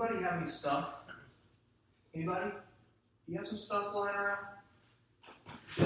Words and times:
Anybody 0.00 0.22
have 0.22 0.34
any 0.34 0.46
stuff? 0.46 0.90
Anybody? 2.14 2.50
Do 3.26 3.32
you 3.32 3.38
have 3.38 3.48
some 3.48 3.58
stuff 3.58 3.92
lying 3.92 4.14
around? 4.14 4.38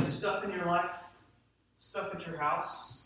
stuff 0.06 0.44
in 0.44 0.52
your 0.52 0.66
life? 0.66 0.96
Stuff 1.78 2.14
at 2.14 2.26
your 2.26 2.36
house? 2.36 3.00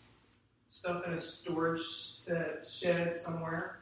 Stuff 0.67 1.07
in 1.07 1.13
a 1.13 1.17
storage 1.17 1.79
shed 1.79 3.17
somewhere? 3.17 3.79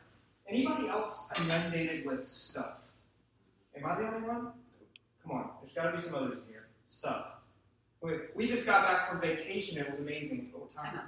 Anybody 0.47 0.87
else 0.87 1.31
inundated 1.41 2.05
with 2.05 2.27
stuff? 2.27 2.75
Am 3.75 3.87
I 3.87 3.95
the 3.95 4.07
only 4.07 4.27
one? 4.27 4.51
Come 5.23 5.31
on, 5.31 5.49
there's 5.61 5.73
got 5.73 5.89
to 5.89 5.97
be 5.97 6.03
some 6.03 6.13
others 6.13 6.43
in 6.43 6.49
here. 6.49 6.67
Stuff. 6.87 7.25
We, 8.01 8.11
we 8.35 8.47
just 8.47 8.67
got 8.67 8.85
back 8.85 9.09
from 9.09 9.19
vacation. 9.19 9.79
It 9.79 9.89
was 9.89 9.99
amazing. 9.99 10.51
What 10.53 10.71
time? 10.75 10.99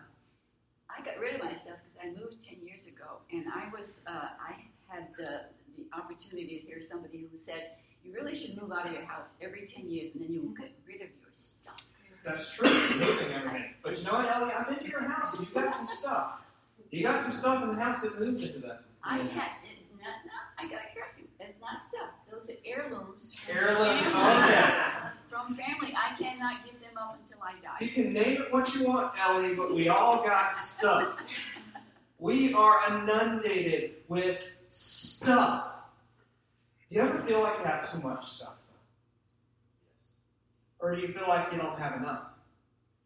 I 0.90 1.06
got 1.06 1.20
rid 1.20 1.36
of 1.36 1.44
my 1.44 1.52
stuff 1.52 1.78
because 1.86 2.00
I 2.02 2.08
moved 2.20 2.44
10 2.44 2.66
years 2.66 2.88
ago, 2.88 3.20
and 3.32 3.46
I 3.54 3.70
was 3.72 4.02
uh, 4.08 4.30
I 4.42 4.56
had 4.88 5.10
uh, 5.24 5.38
the 5.78 5.98
opportunity 5.98 6.60
to 6.60 6.66
hear 6.66 6.82
somebody 6.82 7.28
who 7.32 7.38
said, 7.38 7.72
you 8.04 8.14
really 8.14 8.36
should 8.36 8.60
move 8.62 8.72
out 8.72 8.86
of 8.86 8.94
your 8.94 9.06
house 9.06 9.36
every 9.42 9.66
10 9.66 9.90
years, 9.90 10.12
and 10.14 10.24
then 10.24 10.34
you 10.34 10.42
will 10.42 10.56
get 10.56 10.72
rid 10.88 10.98
of 10.98 11.10
your 11.22 11.32
stuff. 11.34 11.86
That's 12.26 12.54
true, 12.54 12.70
moving 13.00 13.32
everything. 13.32 13.74
But 13.84 13.98
you 13.98 14.04
know 14.06 14.14
what, 14.14 14.30
Ellie? 14.30 14.52
I've 14.52 14.68
been 14.68 14.84
to 14.84 14.90
your 14.90 15.10
house, 15.10 15.38
and 15.38 15.48
you 15.48 15.54
got 15.54 15.74
some 15.74 15.88
stuff. 15.88 16.42
You 16.92 17.04
got 17.04 17.22
some 17.22 17.32
stuff 17.32 17.64
in 17.64 17.70
the 17.70 17.76
house 17.76 18.02
that 18.02 18.20
moves 18.20 18.44
into 18.44 18.60
that. 18.60 18.84
I 19.04 19.18
had, 19.18 19.52
no, 20.00 20.08
no, 20.08 20.38
I 20.58 20.64
gotta 20.64 20.88
correct 20.94 21.20
you. 21.20 21.26
It's 21.40 21.54
not 21.62 21.82
stuff. 21.82 22.10
Those 22.32 22.50
are 22.50 22.60
heirlooms. 22.66 23.36
Heirlooms, 23.50 24.08
okay. 24.08 24.84
From 25.28 25.56
family, 25.56 25.94
I 25.96 26.16
cannot 26.18 26.66
give 26.66 26.80
them 26.82 26.98
up 26.98 27.20
until 27.24 27.44
I 27.44 27.54
die. 27.62 27.86
You 27.86 27.92
can 27.92 28.14
name 28.14 28.42
it 28.42 28.54
what 28.54 28.74
you 28.76 28.88
want, 28.88 29.14
Ellie, 29.20 29.54
but 29.54 29.74
we 29.74 29.88
all 29.90 30.24
got 30.24 30.54
stuff. 30.54 31.20
we 32.20 32.54
are 32.54 32.80
inundated 32.90 33.96
with 34.08 34.52
stuff. 34.70 35.66
Do 36.90 36.96
you 36.96 37.02
ever 37.02 37.20
feel 37.24 37.42
like 37.42 37.60
you 37.60 37.66
have 37.66 37.92
too 37.92 38.00
much 38.00 38.26
stuff? 38.26 38.54
Or 40.80 40.96
do 40.96 41.02
you 41.02 41.10
feel 41.10 41.28
like 41.28 41.52
you 41.52 41.58
don't 41.58 41.78
have 41.78 42.00
enough? 42.00 42.24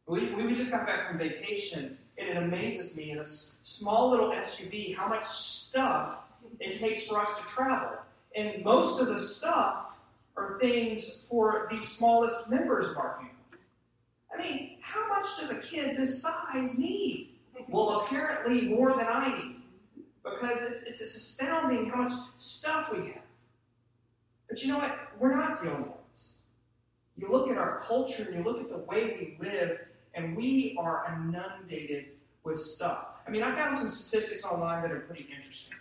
We, 0.08 0.34
we 0.34 0.54
just 0.54 0.72
got 0.72 0.86
back 0.86 1.08
from 1.08 1.18
vacation, 1.18 1.98
and 2.18 2.28
it 2.28 2.38
amazes 2.38 2.96
me 2.96 3.12
in 3.12 3.18
this 3.18 3.56
small 3.64 4.10
little 4.10 4.32
SUV 4.32 4.96
how 4.96 5.08
much 5.08 5.26
stuff 5.26 6.18
it 6.60 6.78
takes 6.78 7.08
for 7.08 7.20
us 7.20 7.38
to 7.38 7.44
travel. 7.44 7.98
And 8.36 8.64
most 8.64 9.00
of 9.00 9.08
the 9.08 9.20
stuff 9.20 10.02
are 10.38 10.60
things 10.60 11.24
for 11.30 11.68
the 11.72 11.80
smallest 11.80 12.50
members 12.50 12.90
of 12.90 12.98
our 12.98 13.18
family. 13.18 13.32
I 14.34 14.42
mean, 14.42 14.78
how 14.82 15.08
much 15.08 15.26
does 15.40 15.52
a 15.52 15.56
kid 15.56 15.98
this 15.98 16.22
size 16.22 16.78
need? 16.78 17.30
Well, 17.68 18.02
apparently 18.02 18.62
more 18.62 18.96
than 18.98 19.08
I 19.08 19.38
need. 19.38 19.61
Because 20.24 20.62
it's, 20.64 20.84
it's 20.84 21.02
astounding 21.02 21.90
how 21.90 22.04
much 22.04 22.12
stuff 22.38 22.92
we 22.92 23.08
have. 23.08 23.24
But 24.48 24.62
you 24.62 24.70
know 24.72 24.78
what? 24.78 24.98
We're 25.20 25.34
not 25.34 25.64
the 25.64 25.72
only 25.72 25.90
ones. 25.90 26.36
You 27.18 27.32
look 27.32 27.50
at 27.50 27.58
our 27.58 27.80
culture 27.88 28.24
and 28.24 28.36
you 28.36 28.44
look 28.44 28.60
at 28.60 28.70
the 28.70 28.80
way 28.80 29.38
we 29.40 29.48
live, 29.48 29.80
and 30.14 30.36
we 30.36 30.76
are 30.80 31.06
inundated 31.08 32.06
with 32.44 32.58
stuff. 32.58 33.06
I 33.26 33.30
mean, 33.30 33.44
I 33.44 33.56
found 33.56 33.78
some 33.78 33.90
statistics 33.90 34.44
online 34.44 34.82
that 34.82 34.92
are 34.92 35.02
pretty 35.02 35.28
interesting. 35.34 35.78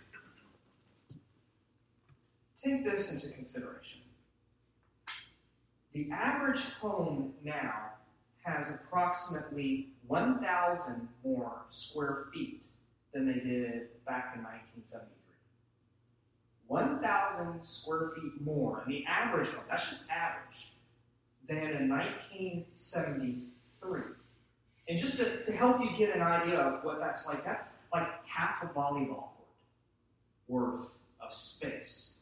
Take 2.63 2.85
this 2.85 3.11
into 3.11 3.29
consideration. 3.29 3.99
The 5.93 6.09
average 6.11 6.63
home 6.75 7.33
now 7.43 7.91
has 8.43 8.73
approximately 8.73 9.89
1,000 10.07 11.07
more 11.23 11.63
square 11.69 12.27
feet 12.33 12.63
than 13.13 13.27
they 13.27 13.39
did 13.39 13.87
back 14.11 14.35
in 14.35 14.43
1973. 14.43 15.07
1,000 16.67 17.63
square 17.63 18.11
feet 18.15 18.41
more 18.41 18.83
in 18.85 18.91
the 18.91 19.05
average 19.05 19.47
that's 19.69 19.87
just 19.87 20.03
average, 20.09 20.73
than 21.47 21.57
in 21.57 21.87
1973. 21.87 24.01
And 24.89 24.97
just 24.97 25.15
to, 25.17 25.45
to 25.45 25.51
help 25.53 25.79
you 25.79 25.95
get 25.97 26.13
an 26.13 26.21
idea 26.21 26.59
of 26.59 26.83
what 26.83 26.99
that's 26.99 27.25
like, 27.25 27.45
that's 27.45 27.87
like 27.93 28.09
half 28.27 28.61
a 28.63 28.65
volleyball 28.67 29.31
court 29.31 29.47
worth 30.49 30.91
of 31.21 31.31
space. 31.31 32.15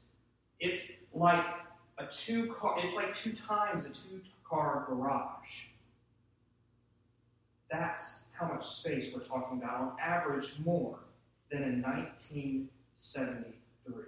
It's 0.59 1.07
like 1.15 1.43
a 1.97 2.05
two 2.05 2.53
car, 2.53 2.75
it's 2.83 2.95
like 2.95 3.15
two 3.15 3.33
times 3.33 3.87
a 3.87 3.89
two 3.89 4.21
car 4.47 4.85
garage. 4.87 5.69
That's 7.71 8.25
how 8.33 8.47
much 8.47 8.63
space 8.65 9.11
we're 9.13 9.21
talking 9.21 9.57
about, 9.57 9.81
on 9.81 9.93
average, 9.99 10.59
more 10.63 10.99
than 11.51 11.63
in 11.63 11.81
1973. 11.81 14.03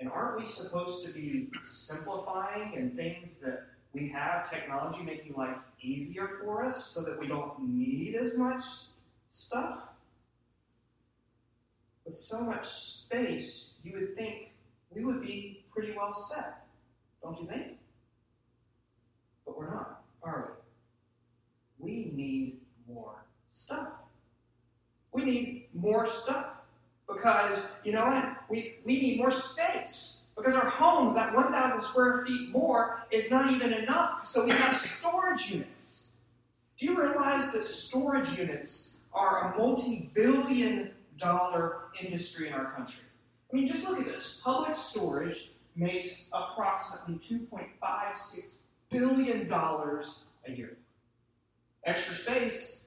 And 0.00 0.10
aren't 0.10 0.38
we 0.38 0.46
supposed 0.46 1.04
to 1.06 1.12
be 1.12 1.50
simplifying 1.62 2.76
and 2.76 2.94
things 2.94 3.34
that 3.42 3.66
we 3.92 4.08
have 4.08 4.48
technology 4.48 5.02
making 5.02 5.34
life 5.34 5.58
easier 5.80 6.38
for 6.42 6.64
us 6.64 6.86
so 6.86 7.02
that 7.02 7.18
we 7.18 7.26
don't 7.26 7.60
need 7.60 8.14
as 8.14 8.36
much 8.36 8.64
stuff? 9.30 9.80
With 12.04 12.16
so 12.16 12.42
much 12.42 12.66
space, 12.66 13.74
you 13.82 13.92
would 13.94 14.16
think 14.16 14.52
we 14.90 15.04
would 15.04 15.20
be 15.20 15.64
pretty 15.70 15.92
well 15.96 16.14
set, 16.14 16.64
don't 17.22 17.38
you 17.40 17.46
think? 17.46 17.78
But 19.44 19.58
we're 19.58 19.70
not, 19.70 20.02
are 20.22 20.54
we? 21.78 21.90
We 21.90 22.12
need 22.14 22.60
more 22.88 23.24
stuff. 23.50 23.88
We 25.12 25.24
need 25.24 25.66
more 25.74 26.06
stuff. 26.06 26.46
Because, 27.08 27.76
you 27.84 27.92
know 27.92 28.06
what? 28.06 28.36
We, 28.50 28.74
we 28.84 29.00
need 29.00 29.18
more 29.18 29.30
space. 29.30 30.22
Because 30.36 30.54
our 30.54 30.68
homes, 30.68 31.14
that 31.16 31.34
1,000 31.34 31.80
square 31.80 32.24
feet 32.26 32.50
more, 32.50 33.02
is 33.10 33.30
not 33.30 33.50
even 33.50 33.72
enough. 33.72 34.26
So 34.26 34.44
we 34.44 34.52
have 34.52 34.76
storage 34.76 35.50
units. 35.50 36.12
Do 36.78 36.86
you 36.86 37.00
realize 37.00 37.52
that 37.52 37.64
storage 37.64 38.38
units 38.38 38.98
are 39.12 39.52
a 39.52 39.58
multi 39.58 40.10
billion 40.14 40.92
dollar 41.16 41.86
industry 42.00 42.46
in 42.46 42.54
our 42.54 42.72
country? 42.72 43.02
I 43.52 43.56
mean, 43.56 43.66
just 43.66 43.88
look 43.88 43.98
at 43.98 44.06
this. 44.06 44.40
Public 44.44 44.76
storage 44.76 45.52
makes 45.74 46.28
approximately 46.32 47.18
$2.56 47.28 48.42
billion 48.90 49.50
a 49.52 50.52
year. 50.52 50.76
Extra 51.84 52.14
space, 52.14 52.84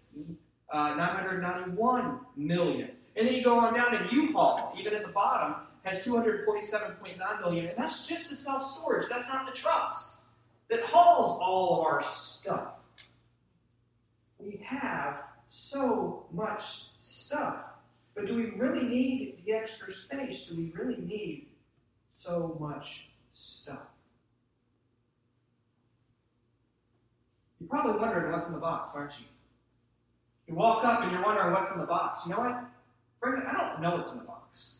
uh, 0.71 0.95
991 0.95 2.19
million. 2.35 2.91
And 3.15 3.27
then 3.27 3.35
you 3.35 3.43
go 3.43 3.59
on 3.59 3.73
down 3.73 3.91
to 3.91 4.15
U-Haul, 4.15 4.73
even 4.79 4.93
at 4.93 5.01
the 5.01 5.11
bottom, 5.11 5.55
has 5.83 6.03
247.9 6.05 7.41
million, 7.41 7.65
and 7.67 7.77
that's 7.77 8.07
just 8.07 8.29
the 8.29 8.35
self-storage. 8.35 9.09
That's 9.09 9.27
not 9.27 9.45
the 9.45 9.51
trucks 9.51 10.17
that 10.69 10.83
hauls 10.83 11.39
all 11.41 11.79
of 11.79 11.85
our 11.85 12.01
stuff. 12.01 12.75
We 14.39 14.61
have 14.63 15.23
so 15.47 16.25
much 16.31 16.85
stuff. 17.01 17.65
But 18.15 18.25
do 18.25 18.35
we 18.35 18.45
really 18.51 18.83
need 18.83 19.43
the 19.45 19.53
extra 19.53 19.91
space? 19.91 20.45
Do 20.45 20.55
we 20.55 20.71
really 20.71 21.01
need 21.01 21.47
so 22.09 22.57
much 22.59 23.09
stuff? 23.33 23.79
You're 27.59 27.69
probably 27.69 27.99
wondering 27.99 28.31
what's 28.31 28.47
in 28.47 28.53
the 28.53 28.59
box, 28.59 28.93
aren't 28.95 29.19
you? 29.19 29.25
You 30.51 30.57
walk 30.57 30.83
up 30.83 31.01
and 31.01 31.11
you're 31.13 31.23
wondering 31.23 31.53
what's 31.53 31.71
in 31.71 31.79
the 31.79 31.85
box. 31.85 32.25
You 32.25 32.33
know 32.33 32.39
what? 32.39 32.65
I 33.23 33.71
don't 33.71 33.81
know 33.81 33.95
what's 33.95 34.11
in 34.11 34.19
the 34.19 34.25
box. 34.25 34.79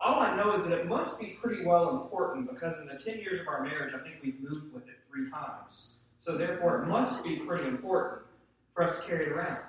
All 0.00 0.18
I 0.18 0.34
know 0.36 0.52
is 0.52 0.64
that 0.64 0.72
it 0.72 0.88
must 0.88 1.20
be 1.20 1.38
pretty 1.40 1.64
well 1.64 2.02
important 2.02 2.50
because 2.52 2.80
in 2.80 2.88
the 2.88 2.94
10 2.94 3.20
years 3.20 3.40
of 3.40 3.46
our 3.46 3.62
marriage, 3.62 3.94
I 3.94 3.98
think 3.98 4.16
we've 4.20 4.40
moved 4.40 4.74
with 4.74 4.88
it 4.88 4.96
three 5.08 5.30
times. 5.30 5.98
So 6.18 6.36
therefore, 6.36 6.82
it 6.82 6.88
must 6.88 7.24
be 7.24 7.36
pretty 7.36 7.68
important 7.68 8.22
for 8.74 8.82
us 8.82 8.98
to 8.98 9.06
carry 9.06 9.26
it 9.26 9.32
around. 9.32 9.60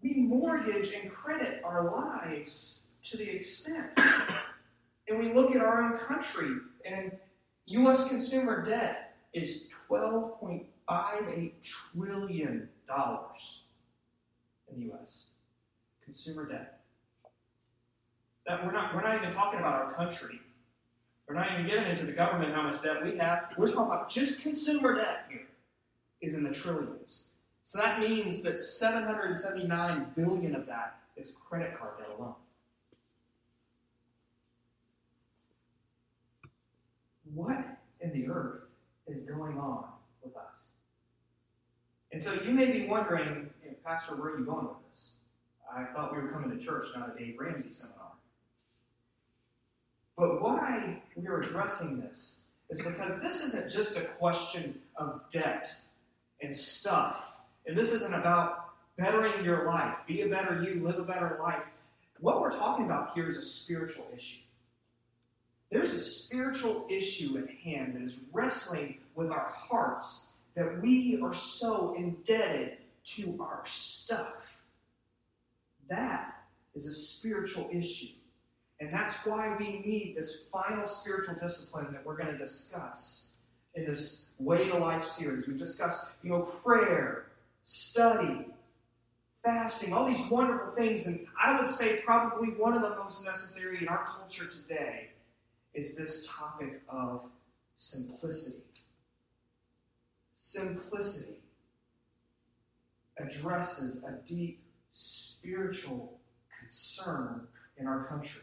We 0.00 0.14
mortgage 0.14 0.92
and 0.92 1.10
credit 1.10 1.60
our 1.64 1.90
lives 1.90 2.82
to 3.02 3.16
the 3.16 3.28
extent. 3.28 3.90
And 5.08 5.18
we 5.18 5.32
look 5.32 5.56
at 5.56 5.60
our 5.60 5.82
own 5.82 5.98
country, 5.98 6.52
and 6.84 7.10
U.S. 7.66 8.08
consumer 8.08 8.64
debt 8.64 9.16
is 9.32 9.66
$12.58 9.90 11.52
trillion 11.64 12.68
in 14.68 14.78
the 14.78 14.82
U.S. 14.84 15.22
Consumer 16.04 16.46
debt. 16.46 16.78
That 18.46 18.64
we're 18.64 18.70
not, 18.70 18.94
we're 18.94 19.02
not 19.02 19.16
even 19.16 19.34
talking 19.34 19.58
about 19.58 19.74
our 19.74 19.94
country. 19.94 20.38
We're 21.30 21.36
not 21.36 21.52
even 21.52 21.68
getting 21.68 21.88
into 21.88 22.06
the 22.06 22.12
government 22.12 22.52
how 22.56 22.62
much 22.62 22.82
debt 22.82 23.04
we 23.04 23.16
have. 23.18 23.54
We're 23.56 23.68
talking 23.68 23.84
about 23.84 24.10
just 24.10 24.42
consumer 24.42 24.96
debt 24.96 25.26
here 25.30 25.46
is 26.20 26.34
in 26.34 26.42
the 26.42 26.50
trillions. 26.50 27.28
So 27.62 27.78
that 27.78 28.00
means 28.00 28.42
that 28.42 28.58
779 28.58 30.06
billion 30.16 30.56
of 30.56 30.66
that 30.66 30.98
is 31.16 31.34
credit 31.48 31.78
card 31.78 31.98
debt 31.98 32.08
alone. 32.18 32.34
What 37.32 37.64
in 38.00 38.12
the 38.12 38.28
earth 38.28 38.62
is 39.06 39.22
going 39.22 39.56
on 39.56 39.84
with 40.24 40.36
us? 40.36 40.70
And 42.10 42.20
so 42.20 42.32
you 42.42 42.50
may 42.50 42.72
be 42.72 42.88
wondering, 42.88 43.50
Pastor, 43.84 44.16
where 44.16 44.32
are 44.32 44.38
you 44.40 44.44
going 44.44 44.66
with 44.66 44.78
this? 44.92 45.12
I 45.72 45.84
thought 45.94 46.12
we 46.12 46.20
were 46.20 46.32
coming 46.32 46.50
to 46.50 46.58
church, 46.64 46.86
not 46.96 47.14
a 47.14 47.16
Dave 47.16 47.36
Ramsey 47.38 47.70
seminar. 47.70 47.99
But 50.20 50.42
why 50.42 51.00
we 51.16 51.28
are 51.28 51.40
addressing 51.40 51.98
this 51.98 52.42
is 52.68 52.82
because 52.82 53.22
this 53.22 53.42
isn't 53.42 53.70
just 53.70 53.96
a 53.96 54.02
question 54.02 54.78
of 54.96 55.22
debt 55.32 55.74
and 56.42 56.54
stuff. 56.54 57.36
And 57.66 57.74
this 57.74 57.90
isn't 57.90 58.12
about 58.12 58.66
bettering 58.98 59.42
your 59.42 59.64
life. 59.64 59.96
Be 60.06 60.20
a 60.20 60.28
better 60.28 60.62
you, 60.62 60.84
live 60.84 60.98
a 60.98 61.04
better 61.04 61.38
life. 61.42 61.62
What 62.18 62.42
we're 62.42 62.50
talking 62.50 62.84
about 62.84 63.14
here 63.14 63.28
is 63.28 63.38
a 63.38 63.42
spiritual 63.42 64.06
issue. 64.14 64.42
There's 65.72 65.94
a 65.94 66.00
spiritual 66.00 66.86
issue 66.90 67.38
at 67.38 67.48
hand 67.48 67.94
that 67.94 68.02
is 68.02 68.24
wrestling 68.30 68.98
with 69.14 69.30
our 69.30 69.50
hearts 69.54 70.40
that 70.54 70.82
we 70.82 71.18
are 71.22 71.32
so 71.32 71.94
indebted 71.94 72.76
to 73.16 73.38
our 73.40 73.62
stuff. 73.64 74.64
That 75.88 76.42
is 76.74 76.86
a 76.86 76.92
spiritual 76.92 77.70
issue. 77.72 78.19
And 78.80 78.92
that's 78.92 79.26
why 79.26 79.54
we 79.58 79.80
need 79.80 80.14
this 80.16 80.48
final 80.48 80.86
spiritual 80.86 81.34
discipline 81.34 81.92
that 81.92 82.04
we're 82.04 82.16
going 82.16 82.32
to 82.32 82.38
discuss 82.38 83.32
in 83.74 83.84
this 83.84 84.32
Way 84.38 84.68
to 84.68 84.78
Life 84.78 85.04
series. 85.04 85.46
We've 85.46 85.58
discussed, 85.58 86.12
you 86.22 86.30
know, 86.30 86.40
prayer, 86.40 87.26
study, 87.62 88.46
fasting, 89.44 89.92
all 89.92 90.06
these 90.06 90.30
wonderful 90.30 90.72
things. 90.74 91.06
And 91.06 91.26
I 91.42 91.58
would 91.58 91.66
say 91.66 92.00
probably 92.06 92.48
one 92.48 92.72
of 92.72 92.80
the 92.80 92.96
most 92.96 93.24
necessary 93.24 93.82
in 93.82 93.88
our 93.88 94.04
culture 94.06 94.46
today 94.46 95.10
is 95.74 95.94
this 95.94 96.26
topic 96.26 96.80
of 96.88 97.22
simplicity. 97.76 98.64
Simplicity 100.34 101.42
addresses 103.18 104.02
a 104.04 104.26
deep 104.26 104.62
spiritual 104.90 106.18
concern 106.58 107.46
in 107.76 107.86
our 107.86 108.06
country. 108.06 108.40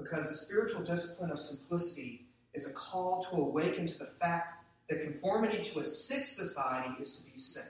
Because 0.00 0.28
the 0.28 0.34
spiritual 0.34 0.82
discipline 0.82 1.30
of 1.30 1.38
simplicity 1.38 2.26
is 2.54 2.68
a 2.68 2.72
call 2.72 3.24
to 3.30 3.36
awaken 3.36 3.86
to 3.86 3.98
the 3.98 4.06
fact 4.06 4.64
that 4.88 5.02
conformity 5.02 5.62
to 5.62 5.80
a 5.80 5.84
sick 5.84 6.26
society 6.26 6.94
is 7.00 7.16
to 7.16 7.30
be 7.30 7.36
sick. 7.36 7.64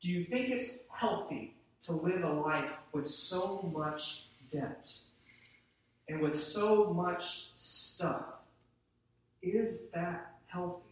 Do 0.00 0.10
you 0.10 0.24
think 0.24 0.50
it's 0.50 0.84
healthy 0.92 1.54
to 1.86 1.92
live 1.92 2.22
a 2.22 2.32
life 2.32 2.76
with 2.92 3.06
so 3.06 3.70
much 3.74 4.28
debt 4.50 4.90
and 6.08 6.20
with 6.20 6.36
so 6.36 6.92
much 6.92 7.50
stuff? 7.56 8.24
Is 9.42 9.90
that 9.90 10.34
healthy? 10.46 10.82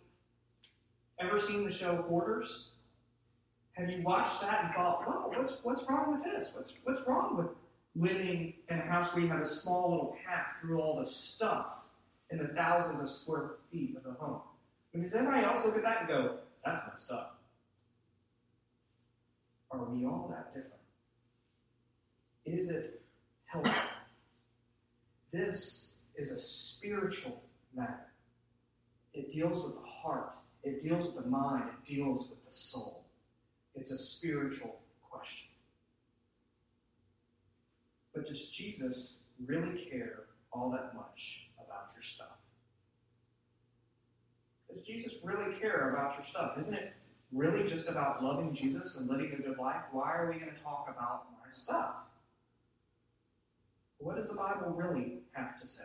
Ever 1.18 1.38
seen 1.38 1.64
the 1.64 1.70
show 1.70 2.02
Hoarders? 2.08 2.70
Have 3.72 3.90
you 3.90 4.02
watched 4.02 4.40
that 4.40 4.64
and 4.64 4.74
thought, 4.74 5.06
"Well, 5.06 5.32
what's 5.34 5.62
what's 5.64 5.88
wrong 5.88 6.12
with 6.12 6.24
this? 6.24 6.54
What's 6.54 6.72
what's 6.84 7.06
wrong 7.06 7.36
with 7.36 7.48
living 7.94 8.54
in 8.68 8.78
a 8.78 8.82
house 8.82 9.14
where 9.14 9.22
you 9.22 9.28
have 9.28 9.40
a 9.40 9.46
small 9.46 9.90
little 9.90 10.16
path 10.26 10.56
through 10.60 10.80
all 10.80 10.98
the 10.98 11.06
stuff 11.06 11.86
in 12.30 12.38
the 12.38 12.48
thousands 12.48 13.00
of 13.00 13.08
square 13.08 13.56
feet 13.70 13.96
of 13.96 14.02
the 14.04 14.12
home?" 14.12 14.40
I 14.94 14.98
does 14.98 15.14
anybody 15.14 15.44
else 15.44 15.64
look 15.64 15.76
at 15.76 15.82
that 15.82 16.00
and 16.00 16.08
go, 16.08 16.38
"That's 16.64 16.86
messed 16.88 17.10
up"? 17.10 17.40
Are 19.70 19.84
we 19.84 20.06
all 20.06 20.28
that 20.28 20.54
different? 20.54 20.80
Is 22.44 22.68
it 22.68 23.02
healthy? 23.46 23.70
This 25.32 25.94
is 26.14 26.30
a 26.30 26.38
spiritual 26.38 27.42
matter. 27.74 28.12
It 29.12 29.30
deals 29.30 29.64
with 29.64 29.74
the 29.74 29.86
heart. 29.86 30.36
It 30.62 30.82
deals 30.82 31.06
with 31.06 31.24
the 31.24 31.28
mind. 31.30 31.70
It 31.70 31.84
deals 31.84 32.28
with 32.30 32.44
the 32.44 32.50
soul. 32.52 33.04
It's 33.74 33.90
a 33.90 33.96
spiritual 33.96 34.80
question. 35.02 35.48
But 38.14 38.26
does 38.28 38.48
Jesus 38.48 39.16
really 39.44 39.76
care 39.76 40.24
all 40.52 40.70
that 40.70 40.94
much 40.94 41.48
about 41.58 41.90
your 41.94 42.02
stuff? 42.02 42.38
Does 44.72 44.86
Jesus 44.86 45.18
really 45.22 45.54
care 45.58 45.94
about 45.94 46.14
your 46.14 46.24
stuff? 46.24 46.56
Isn't 46.58 46.74
it 46.74 46.92
really 47.32 47.64
just 47.64 47.88
about 47.88 48.22
loving 48.22 48.52
Jesus 48.52 48.96
and 48.96 49.08
living 49.08 49.32
a 49.32 49.42
good 49.42 49.58
life? 49.58 49.82
Why 49.92 50.14
are 50.14 50.30
we 50.30 50.38
going 50.38 50.54
to 50.54 50.60
talk 50.62 50.86
about 50.88 51.26
my 51.32 51.50
stuff? 51.50 51.94
What 53.98 54.16
does 54.16 54.28
the 54.28 54.34
Bible 54.34 54.70
really 54.70 55.18
have 55.32 55.60
to 55.60 55.66
say? 55.66 55.84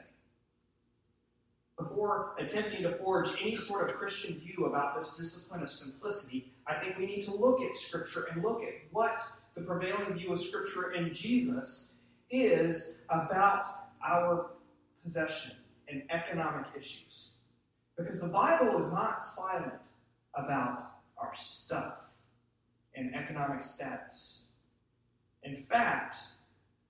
Before 1.78 2.36
attempting 2.38 2.84
to 2.84 2.92
forge 2.92 3.30
any 3.42 3.56
sort 3.56 3.90
of 3.90 3.96
Christian 3.96 4.36
view 4.36 4.66
about 4.66 4.96
this 4.96 5.16
discipline 5.16 5.64
of 5.64 5.72
simplicity, 5.72 6.52
I 6.68 6.76
think 6.76 6.98
we 6.98 7.06
need 7.06 7.24
to 7.26 7.34
look 7.34 7.62
at 7.62 7.76
Scripture 7.76 8.28
and 8.32 8.44
look 8.44 8.62
at 8.62 8.74
what 8.92 9.22
the 9.56 9.62
prevailing 9.62 10.14
view 10.14 10.34
of 10.34 10.42
Scripture 10.42 10.92
and 10.92 11.14
Jesus 11.14 11.89
is 12.30 13.00
about 13.10 13.66
our 14.08 14.52
possession 15.04 15.56
and 15.88 16.04
economic 16.10 16.68
issues. 16.78 17.32
Because 17.98 18.20
the 18.20 18.28
Bible 18.28 18.78
is 18.78 18.92
not 18.92 19.24
silent 19.24 19.74
about 20.36 20.92
our 21.18 21.34
stuff 21.36 21.96
and 22.96 23.14
economic 23.16 23.62
status. 23.62 24.44
In 25.44 25.56
fact, 25.56 26.16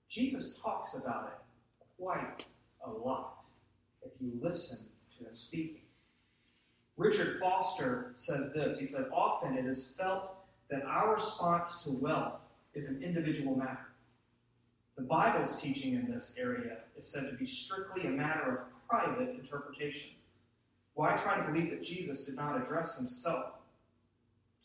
Jesus 0.08 0.58
talks 0.58 0.94
about 0.94 1.32
it 1.32 1.86
quite 1.98 2.44
a 2.86 2.90
lot 2.90 3.44
if 4.02 4.12
you 4.20 4.32
listen 4.42 4.86
to 5.18 5.24
him 5.24 5.34
speaking. 5.34 5.82
Richard 6.96 7.38
Foster 7.38 8.12
says 8.14 8.52
this 8.52 8.78
He 8.78 8.84
said, 8.84 9.06
Often 9.12 9.56
it 9.56 9.66
is 9.66 9.94
felt 9.98 10.34
that 10.70 10.82
our 10.84 11.12
response 11.12 11.82
to 11.84 11.90
wealth 11.90 12.40
is 12.74 12.86
an 12.86 13.02
individual 13.02 13.56
matter. 13.56 13.89
The 15.00 15.06
Bible's 15.06 15.58
teaching 15.58 15.94
in 15.94 16.12
this 16.12 16.34
area 16.38 16.76
is 16.94 17.06
said 17.06 17.30
to 17.30 17.34
be 17.34 17.46
strictly 17.46 18.06
a 18.06 18.10
matter 18.10 18.50
of 18.50 18.86
private 18.86 19.30
interpretation. 19.30 20.10
Why 20.92 21.14
try 21.14 21.38
to 21.38 21.50
believe 21.50 21.70
that 21.70 21.82
Jesus 21.82 22.26
did 22.26 22.36
not 22.36 22.60
address 22.60 22.98
himself 22.98 23.46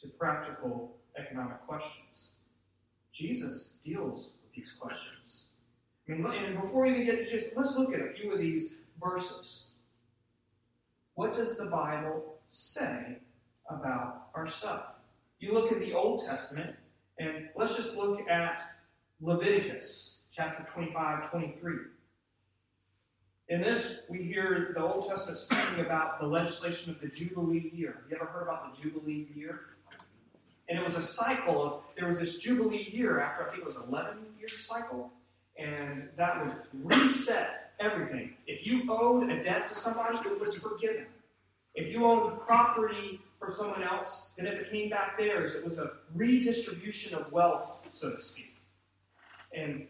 to 0.01 0.09
practical 0.09 0.97
economic 1.17 1.65
questions? 1.65 2.31
Jesus 3.13 3.77
deals 3.85 4.31
with 4.43 4.53
these 4.53 4.73
questions. 4.77 5.51
I 6.09 6.11
mean, 6.11 6.25
and 6.25 6.59
before 6.59 6.83
we 6.83 6.91
even 6.91 7.05
get 7.05 7.17
to 7.23 7.31
Jesus, 7.31 7.53
let's 7.55 7.77
look 7.77 7.93
at 7.93 8.01
a 8.01 8.11
few 8.11 8.33
of 8.33 8.37
these 8.37 8.79
verses. 9.01 9.71
What 11.13 11.33
does 11.33 11.55
the 11.55 11.67
Bible 11.67 12.39
say 12.49 13.19
about 13.69 14.27
our 14.35 14.45
stuff? 14.45 14.83
You 15.39 15.53
look 15.53 15.71
at 15.71 15.79
the 15.79 15.93
Old 15.93 16.25
Testament, 16.25 16.75
and 17.19 17.47
let's 17.55 17.77
just 17.77 17.95
look 17.95 18.27
at 18.27 18.61
Leviticus 19.21 20.23
chapter 20.35 20.67
25, 20.73 21.31
23. 21.31 21.73
In 23.47 23.61
this, 23.61 24.01
we 24.09 24.23
hear 24.23 24.73
the 24.75 24.83
Old 24.83 25.07
Testament 25.07 25.37
speaking 25.37 25.85
about 25.85 26.19
the 26.19 26.25
legislation 26.25 26.91
of 26.91 26.99
the 26.99 27.07
Jubilee 27.07 27.71
year. 27.73 28.03
You 28.09 28.17
ever 28.17 28.25
heard 28.25 28.43
about 28.43 28.73
the 28.73 28.81
Jubilee 28.81 29.27
year? 29.33 29.67
And 30.67 30.77
it 30.77 30.83
was 30.83 30.95
a 30.95 31.01
cycle 31.01 31.63
of, 31.63 31.81
there 31.97 32.07
was 32.07 32.19
this 32.19 32.39
Jubilee 32.39 32.89
year 32.91 33.21
after, 33.21 33.47
I 33.47 33.49
think 33.49 33.59
it 33.59 33.65
was 33.65 33.77
11 33.87 34.17
year 34.37 34.47
cycle, 34.47 35.11
and 35.57 36.09
that 36.17 36.43
would 36.43 36.53
reset 36.83 37.71
everything. 37.79 38.33
If 38.45 38.65
you 38.67 38.83
owed 38.89 39.29
a 39.29 39.43
debt 39.43 39.69
to 39.69 39.75
somebody, 39.75 40.17
it 40.27 40.39
was 40.39 40.57
forgiven. 40.57 41.05
If 41.75 41.87
you 41.89 42.03
owned 42.03 42.41
property 42.41 43.21
from 43.39 43.53
someone 43.53 43.83
else, 43.83 44.31
then 44.37 44.47
it 44.47 44.65
became 44.65 44.89
back 44.89 45.17
theirs. 45.17 45.53
It 45.53 45.63
was 45.63 45.77
a 45.77 45.91
redistribution 46.13 47.15
of 47.15 47.31
wealth, 47.31 47.77
so 47.91 48.11
to 48.11 48.19
speak. 48.19 48.53
And 49.55 49.87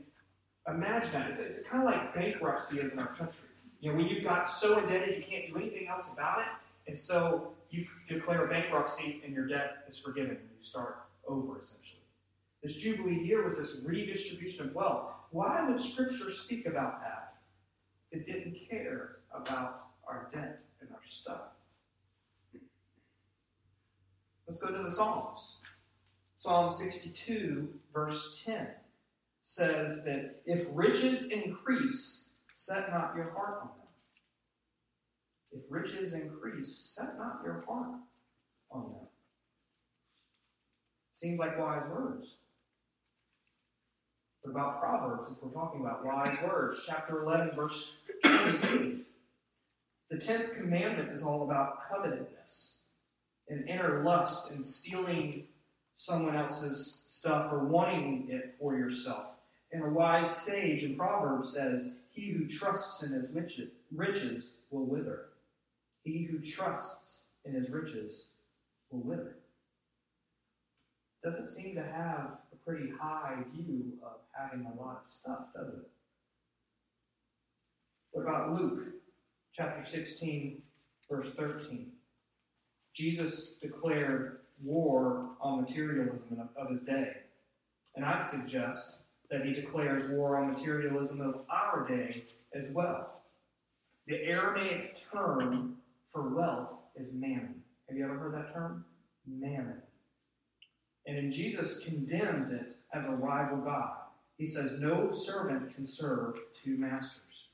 imagine 0.67 1.11
that. 1.13 1.29
It's, 1.29 1.39
it's 1.39 1.61
kind 1.67 1.83
of 1.83 1.89
like 1.89 2.13
bankruptcy 2.13 2.79
is 2.79 2.93
in 2.93 2.99
our 2.99 3.13
country. 3.15 3.49
You 3.81 3.91
know, 3.91 3.97
when 3.97 4.07
you've 4.07 4.23
got 4.23 4.49
so 4.49 4.79
indebted 4.79 5.15
you 5.15 5.23
can't 5.23 5.47
do 5.47 5.57
anything 5.57 5.87
else 5.87 6.07
about 6.11 6.39
it, 6.39 6.47
and 6.87 6.97
so 6.97 7.51
you 7.69 7.85
declare 8.07 8.47
bankruptcy 8.47 9.21
and 9.23 9.33
your 9.33 9.47
debt 9.47 9.85
is 9.89 9.97
forgiven 9.97 10.31
and 10.31 10.39
you 10.57 10.63
start 10.63 11.03
over 11.27 11.59
essentially. 11.59 12.01
This 12.63 12.75
Jubilee 12.75 13.23
year 13.23 13.43
was 13.43 13.57
this 13.57 13.83
redistribution 13.85 14.67
of 14.67 14.75
wealth. 14.75 15.11
Why 15.31 15.67
would 15.67 15.79
Scripture 15.79 16.31
speak 16.31 16.65
about 16.65 17.01
that? 17.01 17.35
If 18.11 18.21
it 18.21 18.25
didn't 18.25 18.57
care 18.69 19.17
about 19.33 19.87
our 20.07 20.29
debt 20.33 20.61
and 20.79 20.89
our 20.91 21.01
stuff. 21.03 21.41
Let's 24.47 24.59
go 24.59 24.71
to 24.71 24.81
the 24.81 24.91
Psalms. 24.91 25.59
Psalm 26.37 26.71
62, 26.71 27.67
verse 27.93 28.43
10 28.45 28.67
says 29.47 30.03
that 30.03 30.41
if 30.47 30.65
riches 30.73 31.29
increase, 31.29 32.31
set 32.51 32.89
not 32.89 33.13
your 33.15 33.29
heart 33.29 33.59
on 33.61 33.67
them. 33.67 33.87
If 35.53 35.61
riches 35.69 36.13
increase, 36.13 36.75
set 36.75 37.15
not 37.19 37.41
your 37.45 37.63
heart 37.67 37.99
on 38.71 38.81
them. 38.81 39.07
Seems 41.13 41.37
like 41.37 41.59
wise 41.59 41.83
words. 41.91 42.37
What 44.41 44.49
about 44.49 44.79
Proverbs, 44.79 45.29
if 45.29 45.37
we're 45.43 45.51
talking 45.51 45.81
about 45.81 46.03
wise 46.03 46.35
words? 46.43 46.81
Chapter 46.87 47.21
11, 47.21 47.51
verse 47.55 47.99
28. 48.23 49.05
The 50.09 50.17
tenth 50.17 50.53
commandment 50.55 51.11
is 51.11 51.21
all 51.21 51.43
about 51.43 51.87
covetousness 51.87 52.79
and 53.47 53.69
inner 53.69 54.01
lust 54.03 54.49
and 54.49 54.65
stealing 54.65 55.49
someone 55.93 56.35
else's 56.35 57.03
stuff 57.07 57.53
or 57.53 57.65
wanting 57.65 58.27
it 58.31 58.55
for 58.57 58.75
yourself. 58.75 59.34
And 59.75 59.83
a 59.83 59.89
wise 59.89 60.33
sage 60.33 60.83
in 60.83 60.95
Proverbs 60.95 61.51
says, 61.51 61.95
He 62.09 62.29
who 62.29 62.47
trusts 62.47 63.03
in 63.03 63.11
his 63.11 63.27
riches 63.91 64.53
will 64.71 64.85
wither. 64.85 65.25
He 66.05 66.23
who 66.23 66.39
trusts 66.39 67.23
in 67.43 67.53
his 67.53 67.69
riches 67.69 68.29
will 68.89 69.01
wither. 69.01 69.35
Doesn't 71.21 71.49
seem 71.49 71.75
to 71.75 71.83
have 71.83 72.37
a 72.53 72.55
pretty 72.65 72.89
high 72.89 73.35
view 73.53 73.91
of 74.01 74.19
having 74.31 74.65
a 74.65 74.81
lot 74.81 75.03
of 75.05 75.11
stuff, 75.11 75.39
does 75.53 75.73
it? 75.73 75.89
What 78.11 78.21
about 78.21 78.53
Luke 78.53 78.79
chapter 79.53 79.83
16, 79.83 80.61
verse 81.11 81.31
13? 81.37 81.91
Jesus 82.93 83.55
declared 83.61 84.37
war 84.63 85.31
on 85.41 85.59
materialism 85.59 86.47
of 86.55 86.69
his 86.69 86.79
day. 86.79 87.11
And 87.97 88.05
I 88.05 88.19
suggest 88.19 88.99
that 89.29 89.45
he 89.45 89.51
declares 89.51 90.09
war 90.11 90.37
on 90.37 90.51
materialism 90.51 91.21
of 91.21 91.41
our 91.49 91.87
day 91.87 92.23
as 92.53 92.69
well. 92.69 93.21
The 94.07 94.23
Aramaic 94.23 94.97
term 95.11 95.77
for 96.11 96.29
wealth 96.29 96.69
is 96.95 97.07
mammon. 97.13 97.63
Have 97.87 97.97
you 97.97 98.05
ever 98.05 98.17
heard 98.17 98.35
that 98.35 98.53
term? 98.53 98.85
Mammon. 99.27 99.81
And 101.07 101.17
then 101.17 101.31
Jesus 101.31 101.79
condemns 101.79 102.51
it 102.51 102.75
as 102.93 103.05
a 103.05 103.11
rival 103.11 103.57
God. 103.57 103.93
He 104.37 104.45
says, 104.45 104.79
No 104.79 105.09
servant 105.11 105.73
can 105.73 105.85
serve 105.85 106.37
two 106.53 106.77
masters. 106.77 107.47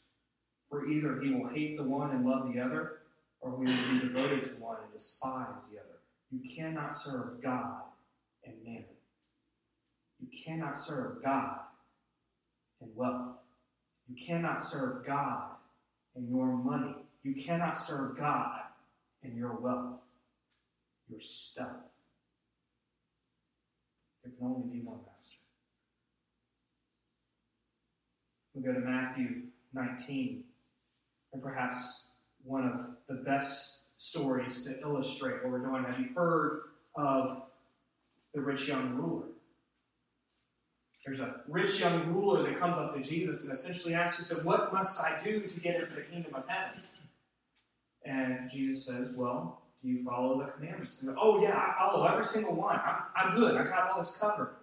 For 0.69 0.87
either 0.87 1.19
he 1.21 1.33
will 1.33 1.49
hate 1.49 1.77
the 1.77 1.83
one 1.83 2.11
and 2.11 2.25
love 2.25 2.51
the 2.51 2.59
other, 2.59 2.99
or 3.41 3.51
he 3.51 3.65
will 3.65 3.93
be 3.93 4.07
devoted 4.07 4.43
to 4.45 4.61
one 4.61 4.77
and 4.83 4.93
despise 4.93 5.63
the 5.69 5.79
other. 5.79 5.99
You 6.31 6.49
cannot 6.55 6.95
serve 6.95 7.41
God 7.41 7.81
and 8.45 8.55
mammon. 8.63 8.85
You 10.21 10.27
cannot 10.45 10.79
serve 10.79 11.23
God 11.23 11.57
and 12.79 12.89
wealth. 12.95 13.37
You 14.07 14.15
cannot 14.25 14.63
serve 14.63 15.05
God 15.05 15.51
and 16.15 16.29
your 16.29 16.45
money. 16.45 16.95
You 17.23 17.35
cannot 17.35 17.77
serve 17.77 18.17
God 18.17 18.61
and 19.23 19.35
your 19.35 19.53
wealth, 19.53 19.99
your 21.09 21.21
stuff. 21.21 21.67
There 24.23 24.31
can 24.37 24.47
only 24.47 24.67
be 24.67 24.79
one 24.81 24.97
master. 24.97 25.37
We 28.53 28.61
go 28.61 28.73
to 28.73 28.79
Matthew 28.79 29.43
19, 29.73 30.43
and 31.33 31.41
perhaps 31.41 32.03
one 32.43 32.67
of 32.67 32.79
the 33.07 33.23
best 33.23 33.83
stories 33.95 34.65
to 34.65 34.79
illustrate 34.81 35.43
what 35.43 35.51
we're 35.51 35.59
doing. 35.59 35.83
Have 35.83 35.99
you 35.99 36.09
heard 36.15 36.61
of 36.95 37.43
the 38.33 38.41
rich 38.41 38.67
young 38.67 38.95
ruler? 38.95 39.27
There's 41.05 41.19
a 41.19 41.41
rich 41.47 41.79
young 41.79 42.13
ruler 42.13 42.43
that 42.43 42.59
comes 42.59 42.75
up 42.75 42.95
to 42.95 43.01
Jesus 43.01 43.43
and 43.43 43.53
essentially 43.53 43.95
asks, 43.95 44.17
He 44.17 44.23
said, 44.23 44.45
What 44.45 44.71
must 44.71 44.99
I 44.99 45.17
do 45.23 45.41
to 45.41 45.59
get 45.59 45.79
into 45.79 45.93
the 45.93 46.03
kingdom 46.03 46.35
of 46.35 46.43
heaven? 46.47 46.81
And 48.05 48.49
Jesus 48.49 48.85
says, 48.85 49.09
Well, 49.15 49.61
do 49.81 49.89
you 49.89 50.03
follow 50.03 50.37
the 50.37 50.51
commandments? 50.51 51.01
And 51.01 51.15
oh, 51.19 51.41
yeah, 51.41 51.57
I 51.57 51.75
follow 51.77 52.05
every 52.05 52.25
single 52.25 52.55
one. 52.55 52.79
I'm, 52.79 53.03
I'm 53.15 53.35
good. 53.35 53.57
I 53.57 53.63
got 53.63 53.91
all 53.91 53.97
this 53.97 54.15
covered. 54.17 54.55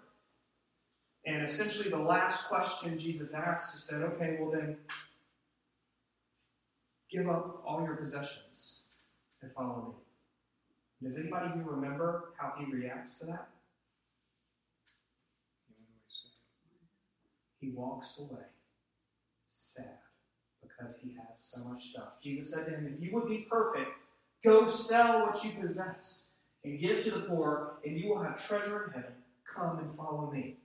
And 1.27 1.43
essentially, 1.43 1.91
the 1.91 1.99
last 1.99 2.49
question 2.49 2.99
Jesus 2.99 3.33
asks, 3.33 3.75
he 3.75 3.81
said, 3.81 4.03
Okay, 4.03 4.37
well 4.41 4.51
then, 4.53 4.77
give 7.11 7.29
up 7.29 7.63
all 7.67 7.83
your 7.85 7.97
possessions 7.97 8.83
and 9.43 9.51
follow 9.53 9.97
me. 11.01 11.09
Does 11.09 11.19
anybody 11.19 11.53
here 11.55 11.65
remember 11.65 12.31
how 12.37 12.55
he 12.59 12.73
reacts 12.73 13.17
to 13.19 13.27
that? 13.27 13.49
He 17.61 17.71
walks 17.71 18.19
away 18.19 18.47
sad 19.51 19.99
because 20.63 20.97
he 21.03 21.15
has 21.15 21.37
so 21.37 21.65
much 21.65 21.91
stuff. 21.91 22.21
Jesus 22.23 22.53
said 22.53 22.67
to 22.67 22.73
him, 22.73 22.95
If 22.95 23.03
you 23.03 23.15
would 23.15 23.29
be 23.29 23.47
perfect, 23.51 23.91
go 24.45 24.69
sell 24.69 25.23
what 25.23 25.43
you 25.45 25.51
possess 25.61 26.29
and 26.65 26.79
give 26.79 27.05
to 27.05 27.11
the 27.11 27.21
poor, 27.21 27.75
and 27.85 27.99
you 27.99 28.09
will 28.09 28.23
have 28.23 28.45
treasure 28.45 28.85
in 28.87 28.93
heaven. 28.93 29.17
Come 29.55 29.79
and 29.79 29.97
follow 29.97 30.31
me. 30.31 30.57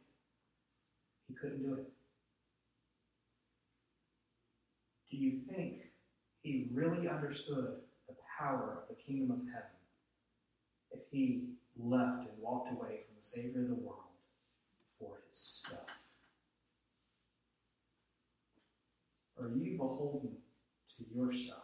He 1.27 1.33
couldn't 1.33 1.63
do 1.63 1.73
it. 1.73 1.91
Do 5.09 5.17
you 5.17 5.39
think 5.50 5.83
he 6.41 6.67
really 6.73 7.07
understood 7.07 7.75
the 8.07 8.15
power 8.39 8.79
of 8.81 8.95
the 8.95 9.01
kingdom 9.01 9.31
of 9.31 9.45
heaven 9.47 9.69
if 10.91 11.00
he 11.12 11.43
left 11.77 12.27
and 12.27 12.41
walked 12.41 12.71
away 12.71 13.01
from 13.05 13.15
the 13.15 13.21
Savior 13.21 13.62
of 13.62 13.69
the 13.69 13.75
world 13.75 14.00
for 15.00 15.17
his 15.27 15.38
stuff? 15.38 16.02
Are 19.40 19.50
you 19.50 19.78
beholden 19.78 20.32
to 20.98 21.06
your 21.13 21.32
stuff? 21.32 21.58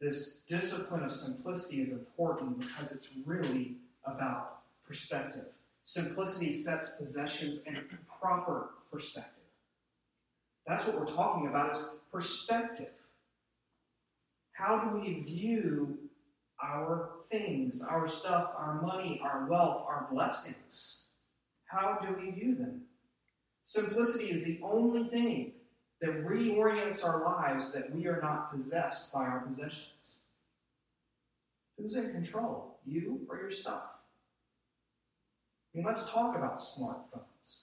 This 0.00 0.42
discipline 0.48 1.04
of 1.04 1.12
simplicity 1.12 1.80
is 1.80 1.92
important 1.92 2.58
because 2.58 2.90
it's 2.90 3.10
really 3.24 3.76
about 4.04 4.62
perspective. 4.84 5.44
Simplicity 5.84 6.52
sets 6.52 6.90
possessions 6.98 7.62
in 7.66 7.76
proper 8.20 8.70
perspective. 8.90 9.44
That's 10.66 10.84
what 10.86 10.98
we're 10.98 11.06
talking 11.06 11.46
about 11.46 11.72
is 11.72 11.84
perspective. 12.10 12.90
How 14.52 14.80
do 14.80 14.98
we 14.98 15.20
view 15.20 15.98
our 16.62 17.10
things, 17.30 17.82
our 17.82 18.06
stuff, 18.06 18.50
our 18.56 18.82
money, 18.82 19.20
our 19.22 19.46
wealth, 19.46 19.84
our 19.86 20.08
blessings? 20.12 21.04
How 21.66 21.98
do 22.02 22.14
we 22.20 22.30
view 22.30 22.54
them? 22.54 22.82
Simplicity 23.64 24.30
is 24.30 24.44
the 24.44 24.60
only 24.62 25.08
thing 25.08 25.52
that 26.00 26.24
reorients 26.24 27.04
our 27.04 27.24
lives 27.24 27.72
that 27.72 27.94
we 27.94 28.06
are 28.06 28.20
not 28.20 28.52
possessed 28.52 29.12
by 29.12 29.20
our 29.20 29.40
possessions. 29.40 30.18
Who's 31.78 31.94
in 31.94 32.10
control? 32.10 32.78
You 32.84 33.20
or 33.28 33.38
your 33.38 33.50
stuff? 33.50 33.82
I 35.72 35.78
mean, 35.78 35.86
let's 35.86 36.10
talk 36.10 36.36
about 36.36 36.58
smartphones. 36.58 37.62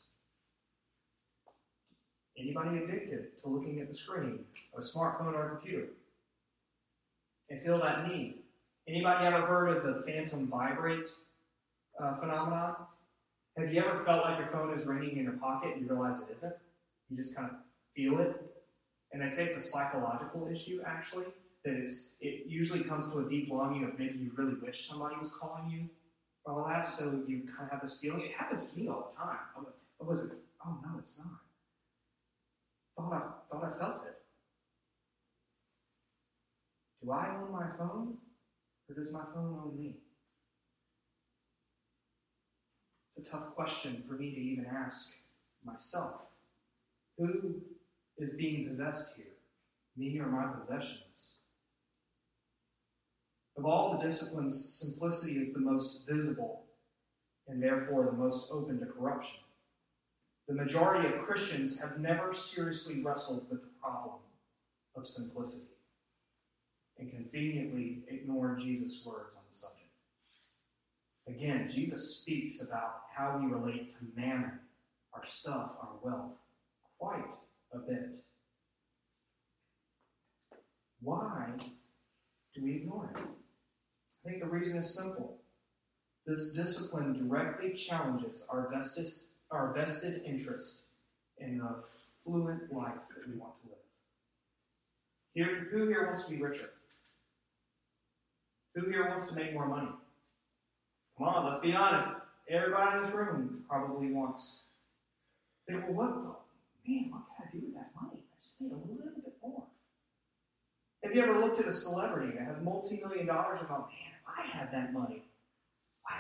Anybody 2.38 2.78
addicted 2.78 3.42
to 3.44 3.50
looking 3.50 3.82
at 3.82 3.90
the 3.90 3.96
screen 3.96 4.40
of 4.74 4.84
a 4.84 4.86
smartphone 4.86 5.34
or 5.34 5.48
a 5.48 5.50
computer? 5.58 5.90
And 7.50 7.62
feel 7.62 7.80
that 7.82 8.08
need. 8.08 8.36
Anybody 8.88 9.26
ever 9.28 9.46
heard 9.46 9.78
of 9.78 9.84
the 9.84 10.04
phantom 10.04 10.48
vibrate 10.48 11.08
uh, 12.02 12.16
phenomenon? 12.20 12.76
Have 13.58 13.74
you 13.74 13.82
ever 13.82 14.04
felt 14.06 14.24
like 14.24 14.40
your 14.40 14.48
phone 14.48 14.74
is 14.78 14.86
ringing 14.86 15.18
in 15.18 15.24
your 15.24 15.34
pocket 15.34 15.74
and 15.74 15.82
you 15.82 15.90
realize 15.90 16.22
it 16.22 16.30
isn't? 16.36 16.56
You 17.10 17.18
just 17.18 17.36
kind 17.36 17.50
of 17.50 17.58
feel 17.96 18.20
it. 18.20 18.42
And 19.12 19.22
they 19.22 19.28
say 19.28 19.46
it's 19.46 19.58
a 19.58 19.62
psychological 19.62 20.48
issue, 20.52 20.82
actually, 20.86 21.26
that 21.66 21.74
is, 21.74 22.14
it 22.22 22.46
usually 22.48 22.84
comes 22.84 23.12
to 23.12 23.20
a 23.20 23.30
deep 23.30 23.50
longing 23.50 23.84
of 23.84 23.98
maybe 23.98 24.20
you 24.20 24.32
really 24.38 24.54
wish 24.62 24.88
somebody 24.88 25.16
was 25.18 25.32
calling 25.32 25.70
you, 25.70 25.90
all 26.46 26.66
that, 26.68 26.86
so 26.86 27.24
you 27.28 27.44
kind 27.56 27.64
of 27.64 27.72
have 27.72 27.82
this 27.82 27.98
feeling. 28.00 28.22
It 28.22 28.36
happens 28.36 28.68
to 28.68 28.80
me 28.80 28.88
all 28.88 29.14
the 29.14 29.24
time. 29.24 29.38
I'm 29.56 29.64
like, 29.66 29.74
oh, 30.02 30.06
was 30.06 30.22
it? 30.22 30.32
Oh 30.66 30.78
no, 30.84 31.00
it's 31.00 31.18
not. 31.18 31.28
Thought 32.98 33.14
I 33.14 33.54
thought 33.54 33.64
I 33.64 33.80
felt 33.80 34.06
it. 34.06 34.16
Do 37.04 37.12
I 37.12 37.36
own 37.36 37.52
my 37.52 37.68
phone, 37.78 38.18
or 38.90 38.96
does 38.96 39.12
my 39.12 39.24
phone 39.34 39.60
own 39.64 39.78
me? 39.78 39.96
A 43.20 43.30
tough 43.30 43.54
question 43.56 44.02
for 44.08 44.14
me 44.14 44.32
to 44.32 44.40
even 44.40 44.66
ask 44.66 45.14
myself. 45.66 46.22
Who 47.18 47.56
is 48.18 48.30
being 48.30 48.66
possessed 48.66 49.12
here? 49.18 49.26
Me 49.98 50.18
or 50.20 50.28
my 50.28 50.46
possessions? 50.54 51.40
Of 53.58 53.66
all 53.66 53.98
the 53.98 54.04
disciplines, 54.04 54.74
simplicity 54.74 55.34
is 55.34 55.52
the 55.52 55.60
most 55.60 56.08
visible 56.08 56.64
and 57.50 57.62
therefore 57.62 58.06
the 58.06 58.14
most 58.14 58.50
open 58.52 58.80
to 58.80 58.86
corruption. 58.86 59.42
The 60.48 60.54
majority 60.54 61.08
of 61.08 61.22
Christians 61.24 61.78
have 61.80 62.00
never 62.00 62.32
seriously 62.32 63.04
wrestled 63.04 63.50
with 63.50 63.62
the 63.62 63.70
problem 63.82 64.20
of 64.96 65.06
simplicity 65.06 65.66
and 66.98 67.12
conveniently 67.12 68.04
ignore 68.08 68.56
Jesus' 68.56 69.04
words. 69.06 69.39
Again, 71.30 71.70
Jesus 71.72 72.18
speaks 72.18 72.62
about 72.62 73.02
how 73.16 73.40
we 73.40 73.46
relate 73.52 73.88
to 73.90 73.96
mammon, 74.16 74.60
our 75.14 75.24
stuff, 75.24 75.72
our 75.82 75.92
wealth, 76.02 76.32
quite 76.98 77.24
a 77.74 77.78
bit. 77.78 78.20
Why 81.02 81.52
do 82.56 82.64
we 82.64 82.78
ignore 82.78 83.12
it? 83.14 83.22
I 83.22 84.30
think 84.30 84.42
the 84.42 84.50
reason 84.50 84.78
is 84.78 84.94
simple. 84.94 85.38
This 86.26 86.52
discipline 86.52 87.14
directly 87.14 87.74
challenges 87.74 88.46
our 88.50 88.70
vested, 88.74 89.08
our 89.52 89.72
vested 89.74 90.24
interest 90.26 90.84
in 91.38 91.60
the 91.60 91.84
fluent 92.24 92.74
life 92.74 93.00
that 93.16 93.28
we 93.28 93.36
want 93.36 93.54
to 93.62 93.70
live. 93.70 93.78
Here, 95.34 95.68
who 95.72 95.88
here 95.88 96.08
wants 96.08 96.26
to 96.26 96.32
be 96.32 96.42
richer? 96.42 96.72
Who 98.76 98.90
here 98.90 99.10
wants 99.10 99.28
to 99.30 99.36
make 99.36 99.54
more 99.54 99.68
money? 99.68 99.90
Come 101.20 101.28
on, 101.28 101.46
let's 101.50 101.62
be 101.62 101.76
honest. 101.76 102.08
Everybody 102.48 102.98
in 102.98 103.04
this 103.04 103.14
room 103.14 103.66
probably 103.68 104.14
wants. 104.14 104.64
Think, 105.68 105.84
well, 105.90 105.94
what? 105.94 106.10
Man, 106.88 107.12
what 107.12 107.24
can 107.36 107.46
I 107.46 107.52
do 107.52 107.60
with 107.66 107.76
that 107.76 107.92
money? 108.02 108.24
I 108.24 108.36
just 108.42 108.56
need 108.62 108.72
a 108.72 108.76
little 108.76 109.22
bit 109.22 109.34
more. 109.42 109.64
Have 111.04 111.14
you 111.14 111.22
ever 111.22 111.38
looked 111.40 111.60
at 111.60 111.68
a 111.68 111.72
celebrity 111.74 112.38
that 112.38 112.46
has 112.46 112.64
multi-million 112.64 113.26
dollars 113.28 113.58
and 113.60 113.68
thought, 113.68 113.90
man, 113.90 114.14
if 114.16 114.24
I 114.26 114.42
had 114.58 114.72
that 114.72 114.94
money, 114.94 115.26
wow. 116.10 116.16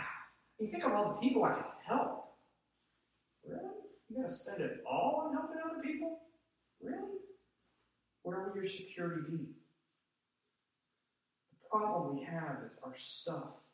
You 0.59 0.67
think 0.67 0.83
of 0.83 0.91
all 0.91 1.13
the 1.13 1.19
people 1.25 1.45
I 1.45 1.53
could 1.53 1.63
help. 1.85 2.33
Really? 3.47 3.61
You 4.09 4.17
gotta 4.21 4.33
spend 4.33 4.59
it 4.61 4.83
all 4.85 5.23
on 5.25 5.33
helping 5.33 5.59
other 5.63 5.81
people? 5.81 6.19
Really? 6.83 7.19
Where 8.23 8.41
will 8.41 8.53
your 8.53 8.65
security 8.65 9.21
be? 9.29 9.37
The 11.51 11.57
problem 11.71 12.17
we 12.17 12.23
have 12.25 12.57
is 12.65 12.81
our 12.83 12.95
stuff 12.97 13.68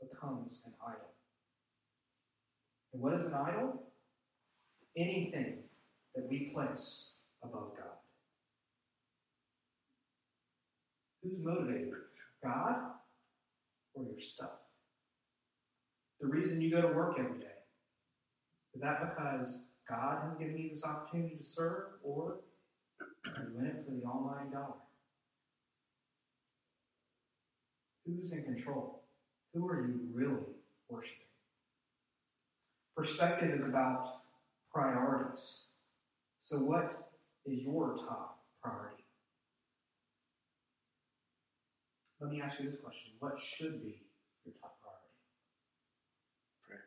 becomes 0.00 0.62
an 0.66 0.72
idol. 0.86 1.10
And 2.92 3.02
what 3.02 3.14
is 3.14 3.26
an 3.26 3.34
idol? 3.34 3.82
Anything 4.96 5.58
that 6.14 6.28
we 6.28 6.50
place 6.52 7.12
above 7.42 7.76
God. 7.76 7.86
Who's 11.22 11.38
motivated? 11.44 11.92
God 12.42 12.76
or 13.94 14.04
your 14.04 14.20
stuff? 14.20 14.50
The 16.20 16.26
reason 16.26 16.60
you 16.60 16.70
go 16.70 16.82
to 16.82 16.88
work 16.88 17.16
every 17.18 17.38
day, 17.38 17.46
is 18.74 18.82
that 18.82 19.00
because 19.00 19.64
God 19.88 20.22
has 20.22 20.38
given 20.38 20.58
you 20.58 20.70
this 20.70 20.84
opportunity 20.84 21.36
to 21.36 21.44
serve, 21.44 21.84
or 22.02 22.40
are 23.26 23.48
you 23.52 23.58
in 23.58 23.66
it 23.66 23.84
for 23.84 23.92
the 23.92 24.06
almighty 24.06 24.50
dollar? 24.50 24.74
Who's 28.06 28.32
in 28.32 28.44
control? 28.44 28.99
Who 29.54 29.68
are 29.68 29.80
you 29.86 30.00
really 30.12 30.54
worshiping? 30.88 31.26
Perspective 32.96 33.50
is 33.52 33.62
about 33.62 34.20
priorities. 34.72 35.64
So, 36.40 36.58
what 36.58 37.10
is 37.44 37.62
your 37.62 37.96
top 37.96 38.38
priority? 38.62 39.04
Let 42.20 42.30
me 42.30 42.40
ask 42.42 42.60
you 42.60 42.70
this 42.70 42.80
question 42.80 43.12
What 43.18 43.40
should 43.40 43.82
be 43.82 44.02
your 44.44 44.54
top 44.60 44.76
priority? 44.82 45.06
Prayer. 46.66 46.84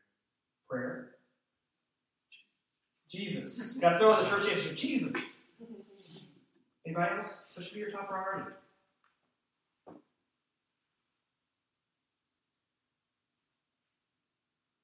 Prayer? 0.69 1.09
Jesus. 3.09 3.73
Got 3.73 3.93
to 3.93 3.99
throw 3.99 4.17
in 4.17 4.23
the 4.23 4.29
church 4.29 4.49
answer 4.49 4.73
Jesus. 4.73 5.37
Anybody 6.85 7.15
else? 7.15 7.43
What 7.55 7.65
should 7.65 7.73
be 7.73 7.79
your 7.79 7.91
top 7.91 8.09
priority? 8.09 8.51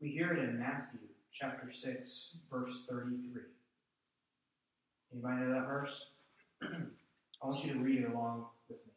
We 0.01 0.11
hear 0.11 0.31
it 0.31 0.39
in 0.39 0.57
Matthew 0.57 0.99
chapter 1.29 1.69
6, 1.69 2.37
verse 2.49 2.85
33. 2.89 3.41
Anybody 5.11 5.41
know 5.41 5.53
that 5.53 5.67
verse? 5.67 6.11
I 6.61 7.45
want 7.45 7.65
you 7.65 7.73
to 7.73 7.79
read 7.79 8.01
it 8.03 8.11
along 8.11 8.45
with 8.69 8.77
me. 8.77 8.93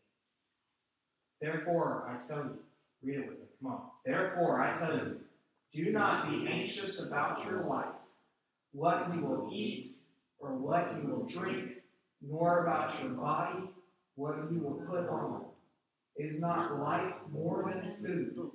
Therefore, 1.41 2.09
I 2.09 2.25
tell 2.25 2.45
you, 2.45 2.59
read 3.03 3.19
it 3.19 3.29
with 3.29 3.39
me. 3.41 3.47
Come 3.61 3.73
on. 3.73 3.81
Therefore, 4.07 4.63
I 4.63 4.79
tell 4.79 4.95
you, 4.95 5.17
do 5.75 5.91
not 5.91 6.31
be 6.31 6.47
anxious 6.49 7.09
about 7.09 7.45
your 7.47 7.65
life, 7.65 7.87
what 8.73 9.13
you 9.13 9.23
will 9.23 9.51
eat 9.53 9.89
or 10.39 10.55
what 10.55 10.95
you 10.97 11.09
will 11.09 11.27
drink, 11.27 11.83
nor 12.21 12.63
about 12.63 12.95
your 13.03 13.11
body, 13.13 13.65
what 14.15 14.37
you 14.53 14.61
will 14.61 14.87
put 14.87 15.09
on. 15.09 15.47
Is 16.17 16.41
not 16.41 16.79
life 16.79 17.15
more 17.33 17.65
than 17.69 17.91
food, 17.91 18.53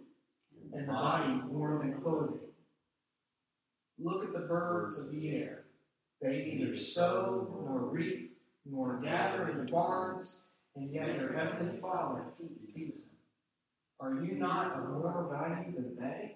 and 0.74 0.88
the 0.88 0.94
body 0.94 1.42
more 1.52 1.80
than 1.82 2.02
clothing? 2.02 2.40
Look 4.00 4.24
at 4.24 4.34
the 4.34 4.48
birds 4.48 5.00
of 5.00 5.12
the 5.12 5.30
air. 5.30 5.64
They 6.22 6.56
neither 6.56 6.76
sow 6.76 7.48
nor 7.52 7.80
reap 7.90 8.38
nor 8.66 9.00
gather 9.02 9.50
in 9.50 9.66
barns, 9.68 10.42
and 10.76 10.94
yet 10.94 11.16
your 11.16 11.34
heavenly 11.34 11.80
Father 11.80 12.26
feeds 12.38 12.74
them. 12.74 13.18
Are 14.00 14.14
you 14.24 14.36
not 14.36 14.74
of 14.74 14.90
more 14.90 15.28
value 15.32 15.74
than 15.74 15.96
they? 16.00 16.36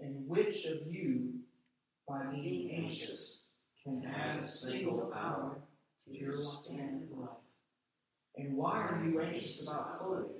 And 0.00 0.26
which 0.26 0.64
of 0.66 0.86
you, 0.86 1.34
by 2.08 2.24
being 2.32 2.70
anxious, 2.72 3.44
can 3.84 4.04
add 4.04 4.40
a 4.40 4.46
single 4.46 5.12
hour 5.14 5.58
to 6.04 6.16
your 6.16 6.34
of 6.34 7.18
life? 7.18 7.28
And 8.36 8.56
why 8.56 8.78
are 8.78 9.04
you 9.04 9.20
anxious 9.20 9.68
about 9.68 9.98
clothing? 9.98 10.39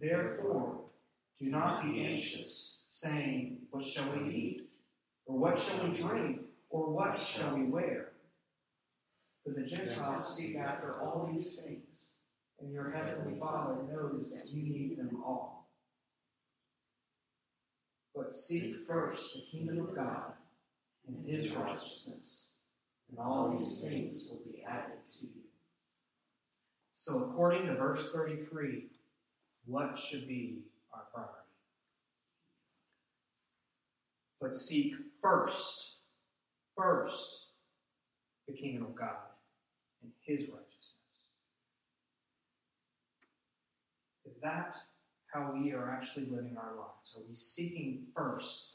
Therefore, 0.00 0.80
do 1.40 1.50
not 1.50 1.82
be 1.82 2.04
anxious, 2.04 2.82
saying, 2.88 3.58
What 3.70 3.82
shall 3.82 4.08
we 4.10 4.34
eat? 4.34 4.70
Or 5.26 5.38
what 5.38 5.58
shall 5.58 5.86
we 5.86 5.96
drink? 5.96 6.40
Or 6.70 6.90
what 6.90 7.18
shall 7.18 7.56
we 7.56 7.64
wear? 7.64 8.12
For 9.44 9.50
the 9.50 9.62
Gentiles 9.62 10.36
seek 10.36 10.56
after 10.56 11.00
all 11.00 11.30
these 11.32 11.60
things, 11.60 12.14
and 12.60 12.72
your 12.72 12.90
heavenly 12.90 13.38
Father 13.38 13.82
knows 13.90 14.30
that 14.32 14.48
you 14.48 14.62
need 14.62 14.98
them 14.98 15.22
all. 15.24 15.68
But 18.14 18.34
seek 18.34 18.86
first 18.86 19.34
the 19.34 19.42
kingdom 19.50 19.80
of 19.80 19.94
God 19.94 20.32
and 21.06 21.28
his 21.28 21.52
righteousness, 21.52 22.50
and 23.10 23.18
all 23.18 23.56
these 23.56 23.80
things 23.80 24.24
will 24.30 24.40
be 24.50 24.64
added 24.66 25.04
to 25.20 25.26
you. 25.26 25.42
So, 26.94 27.24
according 27.24 27.66
to 27.66 27.74
verse 27.74 28.12
33, 28.12 28.86
what 29.66 29.98
should 29.98 30.28
be 30.28 30.60
our 30.92 31.04
priority? 31.12 31.38
But 34.40 34.54
seek 34.54 34.94
first, 35.22 35.96
first, 36.76 37.46
the 38.46 38.52
kingdom 38.52 38.84
of 38.84 38.94
God 38.94 39.16
and 40.02 40.12
his 40.20 40.40
righteousness. 40.48 40.64
Is 44.26 44.40
that 44.42 44.76
how 45.32 45.52
we 45.54 45.72
are 45.72 45.90
actually 45.90 46.26
living 46.26 46.56
our 46.58 46.76
lives? 46.76 47.16
Are 47.16 47.22
we 47.28 47.34
seeking 47.34 48.04
first 48.14 48.72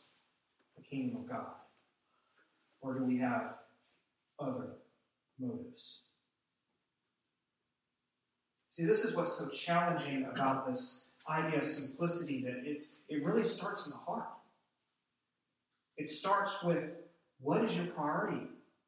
the 0.75 0.84
kingdom 0.84 1.21
of 1.21 1.30
God? 1.30 1.54
Or 2.82 2.97
do 2.97 3.04
we 3.04 3.17
have 3.19 3.56
other 4.39 4.69
motives? 5.39 5.99
See, 8.79 8.85
this 8.85 9.03
is 9.03 9.13
what's 9.13 9.37
so 9.37 9.49
challenging 9.49 10.23
about 10.33 10.65
this 10.65 11.07
idea 11.29 11.59
of 11.59 11.65
simplicity 11.65 12.41
that 12.45 12.61
it's 12.63 12.99
it 13.09 13.25
really 13.25 13.43
starts 13.43 13.85
in 13.85 13.91
the 13.91 13.97
heart. 13.97 14.29
It 15.97 16.07
starts 16.07 16.63
with 16.63 16.85
what 17.41 17.61
is 17.65 17.75
your 17.75 17.87
priority? 17.87 18.43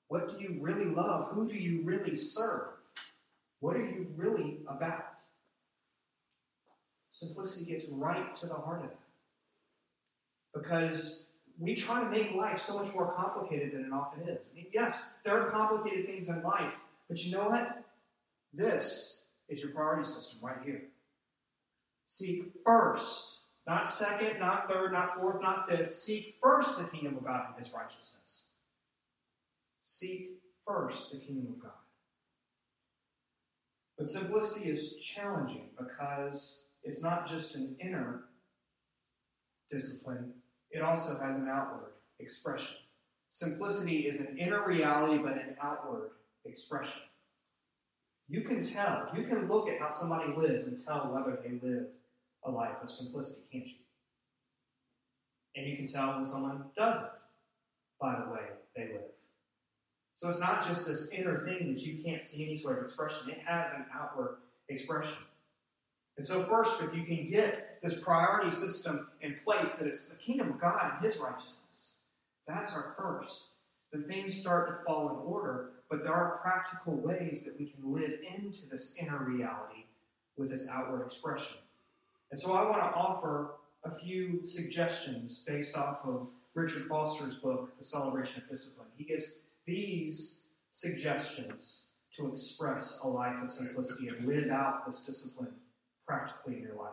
What 0.08 0.30
do 0.30 0.42
you 0.42 0.60
really 0.62 0.86
love? 0.86 1.32
Who 1.32 1.46
do 1.46 1.58
you 1.58 1.82
really 1.84 2.16
serve? 2.16 2.68
What 3.60 3.76
are 3.76 3.84
you 3.84 4.08
really 4.16 4.60
about? 4.66 5.08
Simplicity 7.10 7.70
gets 7.70 7.90
right 7.90 8.34
to 8.36 8.46
the 8.46 8.54
heart 8.54 8.86
of 8.86 8.92
that. 8.92 9.00
Because 10.54 11.28
we 11.60 11.76
try 11.76 12.02
to 12.02 12.10
make 12.10 12.34
life 12.34 12.60
so 12.60 12.80
much 12.80 12.94
more 12.94 13.12
complicated 13.12 13.74
than 13.74 13.84
it 13.84 13.92
often 13.92 14.26
is. 14.30 14.52
I 14.54 14.56
mean, 14.56 14.68
yes, 14.72 15.18
there 15.26 15.38
are 15.38 15.52
complicated 15.52 16.06
things 16.06 16.30
in 16.30 16.42
life, 16.44 16.76
but 17.10 17.22
you 17.26 17.34
know 17.34 17.50
what? 17.50 17.84
This 18.54 19.21
is 19.52 19.62
your 19.62 19.72
priority 19.72 20.08
system 20.08 20.40
right 20.42 20.58
here. 20.64 20.84
Seek 22.08 22.52
first, 22.66 23.42
not 23.68 23.88
second, 23.88 24.40
not 24.40 24.70
third, 24.70 24.92
not 24.92 25.16
fourth, 25.16 25.42
not 25.42 25.70
fifth. 25.70 25.94
Seek 25.94 26.38
first 26.42 26.78
the 26.78 26.86
kingdom 26.86 27.18
of 27.18 27.26
God 27.26 27.48
and 27.48 27.64
his 27.64 27.74
righteousness. 27.74 28.48
Seek 29.84 30.32
first 30.66 31.12
the 31.12 31.18
kingdom 31.18 31.54
of 31.54 31.62
God. 31.62 31.72
But 33.98 34.10
simplicity 34.10 34.70
is 34.70 34.96
challenging 34.96 35.70
because 35.78 36.64
it's 36.84 37.02
not 37.02 37.30
just 37.30 37.56
an 37.56 37.76
inner 37.80 38.24
discipline, 39.70 40.34
it 40.72 40.82
also 40.82 41.20
has 41.20 41.38
an 41.38 41.48
outward 41.50 41.92
expression. 42.20 42.78
Simplicity 43.30 44.00
is 44.08 44.20
an 44.20 44.38
inner 44.38 44.66
reality, 44.68 45.22
but 45.22 45.34
an 45.34 45.56
outward 45.62 46.12
expression. 46.46 47.02
You 48.32 48.40
can 48.44 48.64
tell, 48.64 49.12
you 49.14 49.26
can 49.26 49.50
look 49.50 49.68
at 49.68 49.78
how 49.78 49.92
somebody 49.92 50.32
lives 50.32 50.66
and 50.66 50.82
tell 50.86 51.12
whether 51.14 51.38
they 51.44 51.60
live 51.68 51.88
a 52.46 52.50
life 52.50 52.78
of 52.82 52.90
simplicity, 52.90 53.42
can't 53.52 53.66
you? 53.66 53.74
And 55.58 55.68
you 55.68 55.76
can 55.76 55.86
tell 55.86 56.14
when 56.14 56.24
someone 56.24 56.64
doesn't 56.78 57.12
by 58.00 58.16
the 58.22 58.32
way 58.32 58.40
they 58.74 58.94
live. 58.94 59.12
So 60.16 60.30
it's 60.30 60.40
not 60.40 60.66
just 60.66 60.88
this 60.88 61.12
inner 61.12 61.44
thing 61.44 61.74
that 61.74 61.82
you 61.82 62.02
can't 62.06 62.24
see 62.24 62.46
any 62.46 62.58
sort 62.58 62.80
of 62.80 62.86
expression, 62.86 63.32
it 63.32 63.40
has 63.46 63.68
an 63.74 63.84
outward 63.94 64.38
expression. 64.70 65.18
And 66.16 66.26
so, 66.26 66.44
first, 66.44 66.82
if 66.82 66.96
you 66.96 67.04
can 67.04 67.30
get 67.30 67.80
this 67.84 68.00
priority 68.00 68.52
system 68.52 69.10
in 69.20 69.36
place, 69.44 69.74
that 69.76 69.88
it's 69.88 70.08
the 70.08 70.16
kingdom 70.16 70.52
of 70.52 70.62
God 70.62 70.80
and 70.84 71.06
His 71.06 71.20
righteousness, 71.20 71.96
that's 72.48 72.74
our 72.76 72.96
first. 72.98 73.48
The 73.92 74.04
things 74.04 74.40
start 74.40 74.68
to 74.70 74.86
fall 74.86 75.10
in 75.10 75.16
order, 75.16 75.72
but 75.90 76.04
there 76.04 76.14
are 76.14 76.40
practical 76.42 76.96
ways 76.96 77.44
that 77.44 77.60
we 77.60 77.66
can 77.66 77.94
live 77.94 78.12
into 78.36 78.68
this 78.70 78.96
inner 78.98 79.24
reality 79.24 79.86
with 80.38 80.50
this 80.50 80.68
outward 80.70 81.06
expression. 81.06 81.58
And 82.32 82.40
so, 82.40 82.54
I 82.54 82.64
want 82.64 82.82
to 82.82 82.98
offer 82.98 83.56
a 83.84 83.92
few 83.92 84.46
suggestions 84.46 85.44
based 85.46 85.76
off 85.76 86.00
of 86.06 86.30
Richard 86.54 86.86
Foster's 86.86 87.36
book, 87.36 87.78
The 87.78 87.84
Celebration 87.84 88.44
of 88.44 88.50
Discipline. 88.50 88.88
He 88.98 89.04
gives 89.04 89.40
these 89.66 90.42
suggestions 90.72 91.86
to 92.18 92.30
express 92.30 93.02
a 93.04 93.08
life 93.08 93.36
of 93.42 93.50
simplicity 93.50 94.10
and 94.10 94.28
live 94.28 94.50
out 94.50 94.86
this 94.86 95.04
discipline 95.04 95.52
practically 96.06 96.56
in 96.56 96.62
your 96.62 96.76
life. 96.76 96.92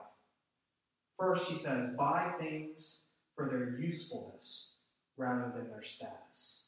First, 1.18 1.48
he 1.48 1.56
says, 1.56 1.90
buy 1.96 2.32
things 2.38 3.00
for 3.34 3.48
their 3.48 3.78
usefulness 3.80 4.74
rather 5.16 5.52
than 5.54 5.68
their 5.68 5.82
status. 5.82 6.62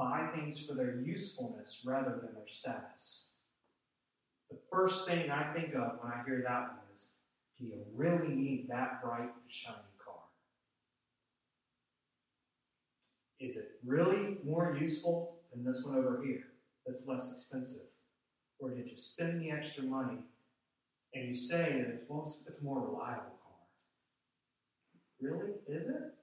Buy 0.00 0.30
things 0.34 0.58
for 0.58 0.72
their 0.72 0.96
usefulness 1.02 1.82
rather 1.84 2.12
than 2.22 2.32
their 2.32 2.48
status. 2.48 3.26
The 4.50 4.56
first 4.72 5.06
thing 5.06 5.30
I 5.30 5.52
think 5.52 5.74
of 5.74 5.98
when 6.00 6.10
I 6.10 6.22
hear 6.26 6.42
that 6.48 6.60
one 6.60 6.78
is 6.94 7.08
do 7.58 7.66
you 7.66 7.74
really 7.94 8.34
need 8.34 8.68
that 8.70 9.02
bright 9.02 9.28
shiny 9.48 9.76
car? 10.02 10.22
Is 13.40 13.56
it 13.56 13.72
really 13.84 14.38
more 14.42 14.74
useful 14.80 15.36
than 15.52 15.70
this 15.70 15.84
one 15.84 15.96
over 15.96 16.22
here 16.24 16.44
that's 16.86 17.06
less 17.06 17.30
expensive? 17.30 17.82
Or 18.58 18.70
did 18.70 18.88
you 18.88 18.96
spend 18.96 19.42
the 19.42 19.50
extra 19.50 19.84
money 19.84 20.20
and 21.12 21.28
you 21.28 21.34
say 21.34 21.72
that 21.72 21.92
it's, 21.92 22.04
well, 22.08 22.34
it's 22.48 22.60
a 22.60 22.64
more 22.64 22.80
reliable 22.80 23.36
car. 23.42 23.60
Really? 25.20 25.50
Is 25.68 25.88
it? 25.88 26.14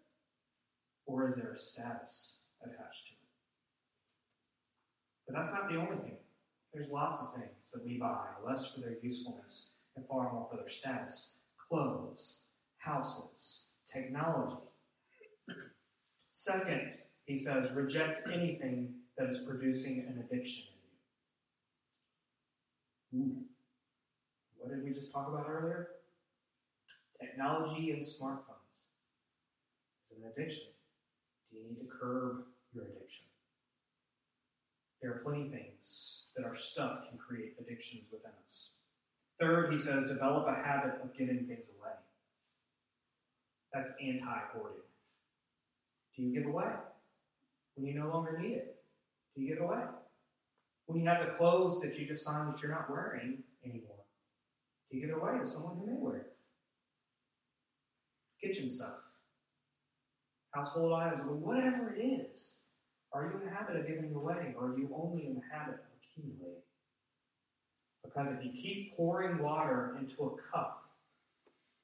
Or 1.05 1.29
is 1.29 1.35
there 1.35 1.53
a 1.53 1.59
status 1.59 2.39
attached 2.63 3.07
to 3.07 3.13
it? 3.13 3.16
But 5.27 5.35
that's 5.35 5.51
not 5.51 5.69
the 5.69 5.75
only 5.75 5.97
thing. 5.97 6.17
There's 6.73 6.89
lots 6.89 7.21
of 7.21 7.33
things 7.33 7.71
that 7.73 7.85
we 7.85 7.97
buy, 7.97 8.25
less 8.45 8.71
for 8.71 8.79
their 8.79 8.95
usefulness 9.01 9.69
and 9.95 10.05
far 10.07 10.31
more 10.31 10.47
for 10.49 10.57
their 10.57 10.69
status. 10.69 11.35
Clothes, 11.69 12.43
houses, 12.77 13.67
technology. 13.91 14.61
Second, 16.31 16.93
he 17.25 17.35
says, 17.35 17.73
reject 17.75 18.29
anything 18.31 18.93
that 19.17 19.29
is 19.29 19.39
producing 19.39 19.99
an 20.07 20.23
addiction 20.23 20.67
in 23.13 23.19
you. 23.19 23.25
Ooh. 23.25 23.43
What 24.57 24.69
did 24.69 24.83
we 24.83 24.91
just 24.91 25.11
talk 25.11 25.27
about 25.27 25.47
earlier? 25.49 25.89
Technology 27.19 27.91
and 27.91 28.01
smartphones 28.01 28.85
is 30.11 30.17
an 30.17 30.31
addiction. 30.31 30.67
Do 31.51 31.57
you 31.57 31.63
need 31.63 31.79
to 31.79 31.87
curb 31.87 32.45
your 32.73 32.85
addiction? 32.85 33.26
There 35.07 35.15
are 35.15 35.19
plenty 35.19 35.47
things 35.47 36.23
that 36.35 36.43
our 36.43 36.53
stuff 36.53 37.07
can 37.07 37.17
create 37.17 37.53
addictions 37.61 38.07
within 38.11 38.31
us. 38.43 38.73
Third, 39.39 39.71
he 39.71 39.79
says, 39.79 40.09
develop 40.09 40.47
a 40.49 40.53
habit 40.53 40.95
of 41.01 41.17
giving 41.17 41.45
things 41.47 41.67
away. 41.79 41.93
That's 43.71 43.93
anti 44.03 44.39
hoarding. 44.51 44.81
Do 46.13 46.23
you 46.23 46.37
give 46.37 46.49
away? 46.49 46.73
When 47.75 47.87
you 47.87 47.97
no 47.97 48.09
longer 48.09 48.37
need 48.37 48.51
it, 48.51 48.83
do 49.33 49.43
you 49.43 49.55
give 49.55 49.63
away? 49.63 49.79
When 50.87 50.99
you 50.99 51.07
have 51.07 51.25
the 51.25 51.35
clothes 51.35 51.79
that 51.79 51.97
you 51.97 52.05
just 52.05 52.25
find 52.25 52.53
that 52.53 52.61
you're 52.61 52.71
not 52.71 52.91
wearing 52.91 53.43
anymore, 53.63 54.03
do 54.91 54.97
you 54.97 55.07
give 55.07 55.15
away 55.15 55.39
to 55.39 55.47
someone 55.47 55.77
who 55.77 55.85
may 55.85 55.97
wear 55.97 56.17
it. 56.17 56.33
Kitchen 58.43 58.69
stuff, 58.69 58.95
household 60.51 60.91
items, 60.91 61.23
whatever 61.29 61.95
it 61.97 62.01
is. 62.01 62.57
Are 63.13 63.25
you 63.25 63.39
in 63.39 63.45
the 63.45 63.51
habit 63.53 63.75
of 63.77 63.87
giving 63.87 64.13
away, 64.13 64.53
or 64.57 64.67
are 64.67 64.77
you 64.77 64.89
only 64.95 65.25
in 65.25 65.35
the 65.35 65.41
habit 65.51 65.75
of 65.75 65.79
accumulating? 66.01 66.61
Because 68.03 68.29
if 68.31 68.43
you 68.43 68.51
keep 68.51 68.95
pouring 68.95 69.39
water 69.39 69.97
into 69.99 70.23
a 70.23 70.51
cup 70.51 70.89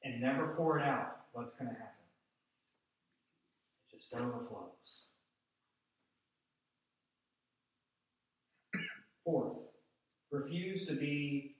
and 0.03 0.21
never 0.21 0.53
pour 0.55 0.79
it 0.79 0.86
out, 0.86 1.25
what's 1.31 1.53
going 1.53 1.69
to 1.69 1.75
happen? 1.75 1.88
It 3.91 3.97
just 3.97 4.13
overflows. 4.13 5.05
Fourth, 9.23 9.57
refuse 10.31 10.86
to 10.88 10.95
be 10.95 11.55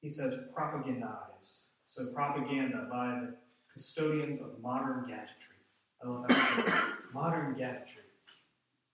he 0.00 0.08
says 0.08 0.34
propagandized. 0.54 1.62
So 1.86 2.06
propaganda 2.12 2.86
by 2.90 3.20
the 3.20 3.34
custodians 3.72 4.40
of 4.40 4.60
modern 4.62 5.08
gadgetry. 5.08 5.56
I 6.02 6.08
love 6.08 6.28
that. 6.28 6.94
modern 7.12 7.56
gadgetry. 7.58 8.02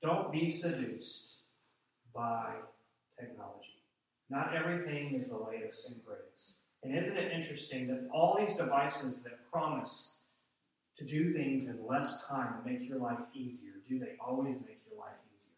Don't 0.05 0.31
be 0.31 0.49
seduced 0.49 1.38
by 2.14 2.53
technology. 3.19 3.83
Not 4.29 4.55
everything 4.55 5.14
is 5.14 5.31
the 5.31 5.38
latest 5.38 5.88
and 5.88 6.05
greatest. 6.05 6.59
And 6.83 6.95
isn't 6.95 7.17
it 7.17 7.33
interesting 7.33 7.87
that 7.87 8.09
all 8.12 8.37
these 8.38 8.57
devices 8.57 9.23
that 9.23 9.51
promise 9.51 10.19
to 10.99 11.05
do 11.05 11.33
things 11.33 11.69
in 11.69 11.87
less 11.87 12.27
time 12.27 12.57
and 12.57 12.67
make 12.67 12.87
your 12.87 12.99
life 12.99 13.19
easier, 13.35 13.73
do 13.88 13.99
they 13.99 14.12
always 14.21 14.57
make 14.67 14.81
your 14.87 15.01
life 15.01 15.17
easier? 15.35 15.57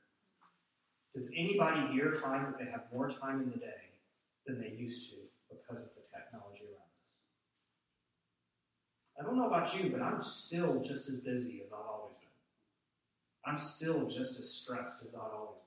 Does 1.12 1.30
anybody 1.36 1.92
here 1.92 2.14
find 2.14 2.46
that 2.46 2.56
they 2.56 2.70
have 2.70 2.84
more 2.94 3.10
time 3.10 3.40
in 3.40 3.50
the 3.50 3.58
day 3.58 3.86
than 4.46 4.60
they 4.60 4.70
used 4.70 5.10
to 5.10 5.16
because 5.50 5.86
of 5.86 5.90
the 5.94 6.02
technology 6.14 6.62
around 6.64 6.86
us. 6.86 7.18
I 9.18 9.24
don't 9.24 9.36
know 9.36 9.46
about 9.46 9.76
you, 9.76 9.90
but 9.90 10.02
I'm 10.02 10.22
still 10.22 10.80
just 10.80 11.08
as 11.08 11.18
busy 11.20 11.62
as 11.64 11.72
I've 11.72 11.86
always. 11.86 12.05
I'm 13.46 13.58
still 13.58 14.06
just 14.06 14.40
as 14.40 14.50
stressed 14.50 15.02
as 15.02 15.14
I've 15.14 15.32
always 15.32 15.60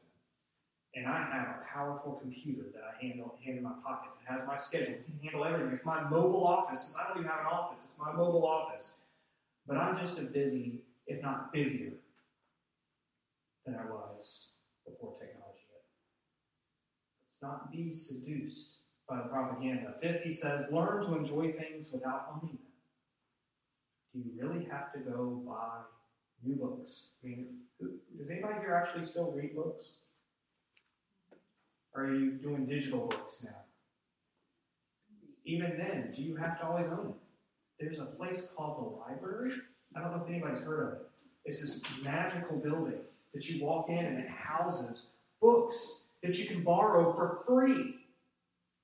been. 0.93 1.01
And 1.01 1.07
I 1.07 1.19
have 1.31 1.47
a 1.47 1.73
powerful 1.73 2.19
computer 2.21 2.63
that 2.73 2.81
I 2.83 3.05
handle 3.05 3.37
hand 3.43 3.57
in 3.57 3.63
my 3.63 3.73
pocket 3.85 4.11
that 4.19 4.39
has 4.39 4.45
my 4.45 4.57
schedule. 4.57 4.95
Can 5.05 5.19
handle 5.23 5.45
everything. 5.45 5.73
It's 5.73 5.85
my 5.85 6.03
mobile 6.03 6.45
office. 6.45 6.93
I 6.99 7.07
don't 7.07 7.19
even 7.19 7.29
have 7.29 7.41
an 7.41 7.45
office. 7.45 7.85
It's 7.85 7.95
my 7.97 8.11
mobile 8.11 8.45
office. 8.45 8.97
But 9.65 9.77
I'm 9.77 9.95
just 9.97 10.19
as 10.19 10.25
busy, 10.25 10.81
if 11.07 11.21
not 11.21 11.53
busier, 11.53 11.91
than 13.65 13.75
I 13.75 13.85
was 13.85 14.49
before 14.85 15.13
technology. 15.13 15.59
Let's 17.27 17.41
not 17.41 17.71
be 17.71 17.93
seduced 17.93 18.79
by 19.07 19.17
the 19.17 19.29
propaganda. 19.29 19.93
Fifth, 20.01 20.23
he 20.23 20.31
says, 20.31 20.65
learn 20.71 21.05
to 21.05 21.15
enjoy 21.15 21.53
things 21.53 21.87
without 21.93 22.33
owning 22.33 22.57
them. 22.57 22.73
Do 24.13 24.19
you 24.19 24.31
really 24.41 24.65
have 24.65 24.91
to 24.93 24.99
go 24.99 25.41
buy 25.47 25.81
new 26.43 26.55
books? 26.55 27.09
I 27.23 27.27
mean, 27.27 27.47
does 28.17 28.29
anybody 28.29 28.59
here 28.59 28.73
actually 28.73 29.05
still 29.05 29.31
read 29.31 29.55
books? 29.55 29.95
Or 31.93 32.03
are 32.03 32.15
you 32.15 32.31
doing 32.31 32.65
digital 32.65 33.07
books 33.07 33.43
now? 33.43 33.55
Even 35.45 35.77
then, 35.77 36.13
do 36.15 36.21
you 36.21 36.35
have 36.35 36.59
to 36.59 36.67
always 36.67 36.87
own 36.87 37.09
it? 37.09 37.15
There's 37.79 37.99
a 37.99 38.05
place 38.05 38.49
called 38.55 38.77
the 38.77 38.99
library. 38.99 39.51
I 39.95 40.01
don't 40.01 40.15
know 40.15 40.23
if 40.23 40.29
anybody's 40.29 40.59
heard 40.59 40.87
of 40.87 40.93
it. 40.93 41.05
It's 41.45 41.61
this 41.61 42.03
magical 42.03 42.57
building 42.57 42.99
that 43.33 43.49
you 43.49 43.63
walk 43.63 43.89
in 43.89 43.97
and 43.97 44.19
it 44.19 44.29
houses 44.29 45.11
books 45.41 46.09
that 46.21 46.37
you 46.37 46.45
can 46.45 46.63
borrow 46.63 47.13
for 47.13 47.39
free. 47.47 47.95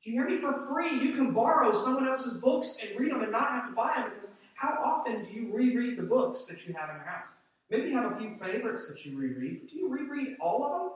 Do 0.04 0.12
you 0.12 0.14
hear 0.14 0.30
me? 0.30 0.38
For 0.38 0.68
free, 0.68 0.92
you 1.00 1.14
can 1.14 1.34
borrow 1.34 1.72
someone 1.74 2.08
else's 2.08 2.38
books 2.38 2.80
and 2.82 3.00
read 3.00 3.12
them 3.12 3.22
and 3.22 3.32
not 3.32 3.52
have 3.52 3.70
to 3.70 3.76
buy 3.76 3.94
them 3.98 4.12
because 4.14 4.36
how 4.54 4.70
often 4.84 5.26
do 5.26 5.32
you 5.32 5.54
reread 5.54 5.98
the 5.98 6.04
books 6.04 6.46
that 6.46 6.66
you 6.66 6.74
have 6.74 6.90
in 6.90 6.96
your 6.96 7.06
house? 7.06 7.30
Maybe 7.70 7.90
you 7.90 7.98
have 7.98 8.12
a 8.12 8.18
few 8.18 8.36
favorites 8.40 8.88
that 8.90 9.06
you 9.06 9.18
reread, 9.18 9.70
do 9.70 9.78
you 9.78 9.90
reread 9.90 10.38
all 10.40 10.64
of 10.64 10.72
them? 10.72 10.92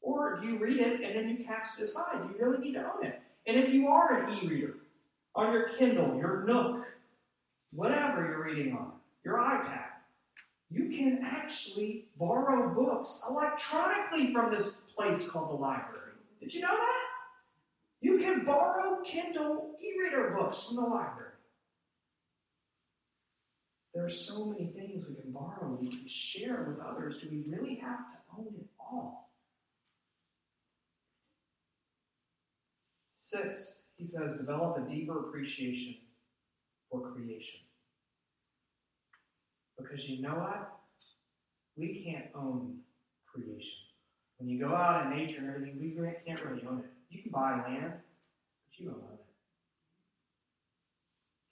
Or 0.00 0.38
do 0.40 0.46
you 0.46 0.58
read 0.58 0.78
it 0.78 1.00
and 1.00 1.16
then 1.16 1.28
you 1.28 1.44
cast 1.44 1.80
it 1.80 1.84
aside? 1.84 2.22
Do 2.22 2.34
you 2.36 2.44
really 2.44 2.64
need 2.64 2.74
to 2.74 2.84
own 2.84 3.04
it? 3.04 3.20
And 3.46 3.56
if 3.56 3.72
you 3.72 3.88
are 3.88 4.24
an 4.24 4.38
e 4.38 4.46
reader, 4.46 4.74
on 5.34 5.52
your 5.52 5.68
Kindle, 5.70 6.16
your 6.16 6.44
Nook, 6.44 6.86
whatever 7.72 8.24
you're 8.24 8.44
reading 8.44 8.76
on, 8.76 8.92
your 9.24 9.38
iPad, 9.38 9.86
you 10.70 10.88
can 10.88 11.20
actually 11.24 12.06
borrow 12.18 12.74
books 12.74 13.22
electronically 13.28 14.32
from 14.32 14.52
this 14.52 14.78
place 14.96 15.28
called 15.28 15.50
the 15.50 15.54
library. 15.54 16.12
Did 16.40 16.52
you 16.52 16.60
know 16.60 16.76
that? 16.76 17.00
You 18.00 18.18
can 18.18 18.44
borrow 18.44 19.00
Kindle 19.02 19.76
e 19.80 19.92
reader 19.98 20.34
books 20.36 20.66
from 20.66 20.76
the 20.76 20.82
library. 20.82 21.33
There 23.94 24.04
are 24.04 24.08
so 24.08 24.46
many 24.46 24.66
things 24.66 25.06
we 25.08 25.14
can 25.14 25.30
borrow, 25.30 25.78
we 25.80 25.86
can 25.86 26.08
share 26.08 26.64
with 26.68 26.84
others. 26.84 27.18
Do 27.22 27.28
we 27.30 27.44
really 27.48 27.76
have 27.76 27.98
to 27.98 28.18
own 28.36 28.48
it 28.58 28.66
all? 28.78 29.30
Six, 33.12 33.82
he 33.96 34.04
says, 34.04 34.36
develop 34.36 34.76
a 34.78 34.90
deeper 34.90 35.28
appreciation 35.28 35.94
for 36.90 37.12
creation. 37.12 37.60
Because 39.78 40.08
you 40.08 40.22
know 40.22 40.34
what? 40.34 40.72
We 41.76 42.04
can't 42.04 42.26
own 42.34 42.78
creation. 43.26 43.78
When 44.38 44.48
you 44.48 44.58
go 44.58 44.74
out 44.74 45.06
in 45.06 45.16
nature 45.16 45.38
and 45.38 45.48
everything, 45.48 45.78
we 45.80 45.90
can't 46.26 46.44
really 46.44 46.66
own 46.68 46.80
it. 46.80 46.86
You 47.10 47.22
can 47.22 47.30
buy 47.30 47.62
land, 47.66 47.92
but 47.92 48.78
you 48.78 48.86
don't 48.86 48.96
own 48.96 49.14
it. 49.14 49.24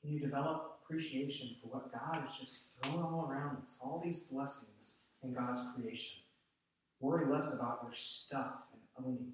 Can 0.02 0.12
you 0.12 0.20
develop 0.20 0.71
appreciation 0.92 1.56
for 1.60 1.68
what 1.68 1.92
God 1.92 2.22
has 2.22 2.36
just 2.38 2.64
thrown 2.82 3.02
all 3.02 3.26
around 3.28 3.56
us, 3.62 3.78
all 3.80 4.00
these 4.04 4.20
blessings 4.20 4.94
in 5.22 5.32
God's 5.32 5.60
creation? 5.74 6.20
Worry 7.00 7.32
less 7.32 7.52
about 7.52 7.80
your 7.82 7.92
stuff 7.92 8.52
and 8.72 9.06
owning. 9.06 9.32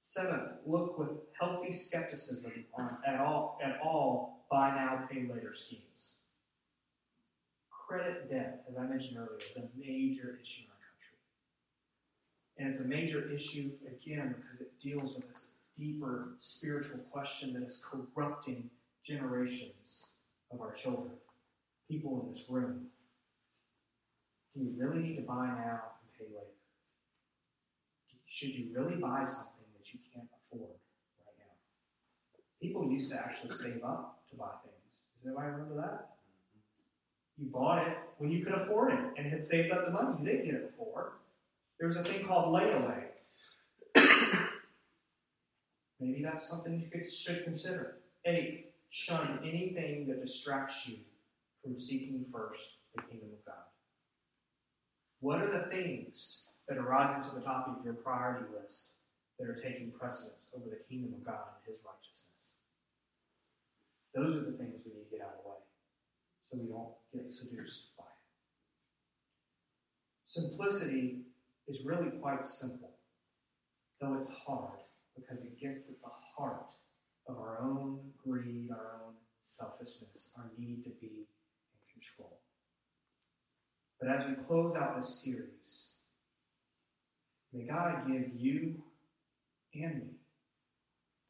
Seventh, 0.00 0.52
look 0.64 0.98
with 0.98 1.10
healthy 1.38 1.72
skepticism 1.72 2.64
on 2.78 2.96
at 3.06 3.20
all 3.20 3.58
at 3.62 3.78
all 3.84 4.44
buy 4.50 4.70
now, 4.70 5.06
pay 5.10 5.26
later 5.28 5.52
schemes. 5.52 6.18
Credit 7.70 8.30
debt, 8.30 8.64
as 8.70 8.78
I 8.78 8.86
mentioned 8.86 9.18
earlier, 9.18 9.38
is 9.38 9.56
a 9.56 9.68
major 9.76 10.38
issue 10.40 10.62
in 10.62 10.70
our 10.70 10.82
country. 10.86 11.18
And 12.58 12.68
it's 12.68 12.80
a 12.80 12.88
major 12.88 13.30
issue, 13.30 13.72
again, 13.86 14.34
because 14.36 14.60
it 14.60 14.72
deals 14.82 15.14
with 15.14 15.28
this 15.28 15.48
deeper 15.76 16.36
spiritual 16.38 17.00
question 17.10 17.52
that 17.52 17.62
is 17.64 17.84
corrupting 17.84 18.70
generations 19.06 20.10
of 20.50 20.60
our 20.60 20.72
children, 20.72 21.10
people 21.88 22.20
in 22.22 22.32
this 22.32 22.44
room. 22.48 22.86
Do 24.54 24.62
you 24.62 24.74
really 24.76 24.98
need 24.98 25.16
to 25.16 25.22
buy 25.22 25.46
now 25.46 25.80
and 26.00 26.12
pay 26.18 26.24
later? 26.34 26.46
Should 28.26 28.50
you 28.50 28.68
really 28.74 28.96
buy 28.96 29.22
something 29.22 29.64
that 29.78 29.92
you 29.92 30.00
can't 30.12 30.28
afford 30.34 30.70
right 31.24 31.34
now? 31.38 31.54
People 32.60 32.90
used 32.90 33.10
to 33.10 33.16
actually 33.16 33.50
save 33.50 33.84
up 33.84 34.22
to 34.30 34.36
buy 34.36 34.50
things. 34.64 35.04
Does 35.16 35.26
anybody 35.26 35.52
remember 35.52 35.76
that? 35.76 36.16
Mm-hmm. 37.38 37.44
You 37.44 37.50
bought 37.50 37.86
it 37.86 37.96
when 38.18 38.30
you 38.30 38.44
could 38.44 38.54
afford 38.54 38.92
it 38.92 39.00
and 39.16 39.26
had 39.26 39.44
saved 39.44 39.70
up 39.72 39.86
the 39.86 39.92
money. 39.92 40.16
You 40.20 40.26
didn't 40.26 40.46
get 40.46 40.54
it 40.54 40.70
before. 40.70 41.12
There 41.78 41.88
was 41.88 41.96
a 41.96 42.04
thing 42.04 42.26
called 42.26 42.54
layaway. 42.54 43.04
Maybe 46.00 46.22
that's 46.22 46.48
something 46.48 46.80
you 46.80 46.88
could, 46.90 47.04
should 47.04 47.44
consider. 47.44 47.98
Eighth, 48.24 48.66
shun 48.90 49.40
anything 49.42 50.06
that 50.08 50.22
distracts 50.22 50.88
you 50.88 50.98
from 51.62 51.78
seeking 51.78 52.24
first 52.32 52.60
the 52.94 53.02
kingdom 53.02 53.28
of 53.32 53.44
God. 53.44 53.64
What 55.20 55.40
are 55.40 55.50
the 55.50 55.70
things 55.70 56.50
that 56.68 56.78
are 56.78 56.88
rising 56.88 57.22
to 57.28 57.34
the 57.34 57.44
top 57.44 57.68
of 57.68 57.84
your 57.84 57.94
priority 57.94 58.46
list 58.60 58.92
that 59.38 59.48
are 59.48 59.60
taking 59.60 59.92
precedence 59.98 60.50
over 60.54 60.70
the 60.70 60.82
kingdom 60.88 61.14
of 61.14 61.24
God 61.24 61.56
and 61.56 61.74
His 61.74 61.82
righteousness? 61.84 62.54
Those 64.14 64.36
are 64.36 64.50
the 64.50 64.56
things 64.56 64.80
we 64.84 64.92
need 64.92 65.04
to 65.04 65.10
get 65.10 65.20
out 65.20 65.34
of 65.38 65.42
the 65.42 65.48
way 65.50 65.56
so 66.44 66.58
we 66.58 66.68
don't 66.68 66.94
get 67.12 67.30
seduced 67.30 67.96
by 67.96 68.04
it. 68.04 68.24
Simplicity 70.26 71.22
is 71.68 71.84
really 71.84 72.10
quite 72.20 72.46
simple, 72.46 72.90
though 74.00 74.14
it's 74.14 74.30
hard 74.46 74.78
because 75.16 75.42
it 75.42 75.60
gets 75.60 75.88
at 75.90 76.00
the 76.00 76.10
heart 76.36 76.66
of 77.28 77.38
our 77.38 77.58
own 77.60 77.95
greed, 78.26 78.70
our 78.70 79.00
own 79.06 79.14
selfishness, 79.42 80.34
our 80.36 80.50
need 80.58 80.82
to 80.84 80.90
be 81.00 81.06
in 81.06 81.92
control. 81.92 82.38
But 84.00 84.10
as 84.10 84.26
we 84.26 84.34
close 84.46 84.74
out 84.74 84.96
this 84.96 85.22
series, 85.22 85.94
may 87.52 87.64
God 87.64 88.06
give 88.06 88.30
you 88.34 88.82
and 89.74 89.94
me 89.94 90.10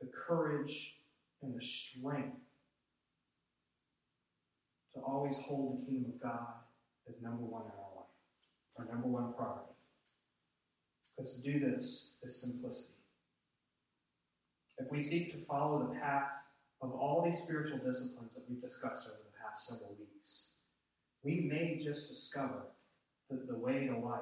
the 0.01 0.07
courage 0.07 0.97
and 1.43 1.55
the 1.55 1.65
strength 1.65 2.37
to 4.95 5.01
always 5.01 5.39
hold 5.39 5.81
the 5.81 5.87
kingdom 5.87 6.13
of 6.15 6.21
God 6.21 6.55
as 7.09 7.15
number 7.23 7.43
one 7.43 7.63
in 7.63 7.71
our 7.71 7.97
life, 7.97 8.09
our 8.79 8.85
number 8.93 9.09
one 9.09 9.33
priority. 9.35 9.73
Because 11.17 11.37
to 11.37 11.43
do 11.43 11.61
this 11.61 12.15
is 12.23 12.41
simplicity. 12.41 12.95
If 14.79 14.91
we 14.91 15.01
seek 15.01 15.33
to 15.33 15.45
follow 15.47 15.79
the 15.79 15.99
path 15.99 16.29
of 16.83 16.93
all 16.93 17.23
these 17.25 17.39
spiritual 17.39 17.79
disciplines 17.79 18.35
that 18.35 18.45
we've 18.49 18.61
discussed 18.61 19.07
over 19.07 19.19
the 19.25 19.39
past 19.43 19.69
several 19.69 19.97
weeks, 19.99 20.53
we 21.23 21.41
may 21.41 21.77
just 21.83 22.09
discover 22.09 22.69
that 23.31 23.47
the 23.49 23.57
way 23.57 23.87
to 23.87 23.99
life 23.99 24.21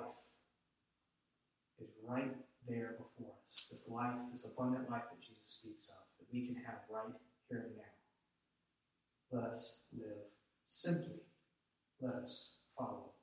is 1.81 1.91
right 2.07 2.35
there 2.67 2.97
before 2.97 3.33
us. 3.45 3.69
This 3.71 3.89
life, 3.89 4.15
this 4.31 4.47
abundant 4.47 4.91
life 4.91 5.03
that 5.11 5.21
Jesus 5.21 5.43
speaks 5.45 5.91
of, 5.91 6.05
that 6.19 6.27
we 6.33 6.47
can 6.47 6.57
have 6.65 6.77
right 6.89 7.13
here 7.51 7.67
and 7.67 7.77
now. 7.77 9.41
Let 9.41 9.51
us 9.51 9.81
live 9.93 10.31
simply. 10.67 11.21
Let 12.01 12.15
us 12.15 12.59
follow 12.77 13.14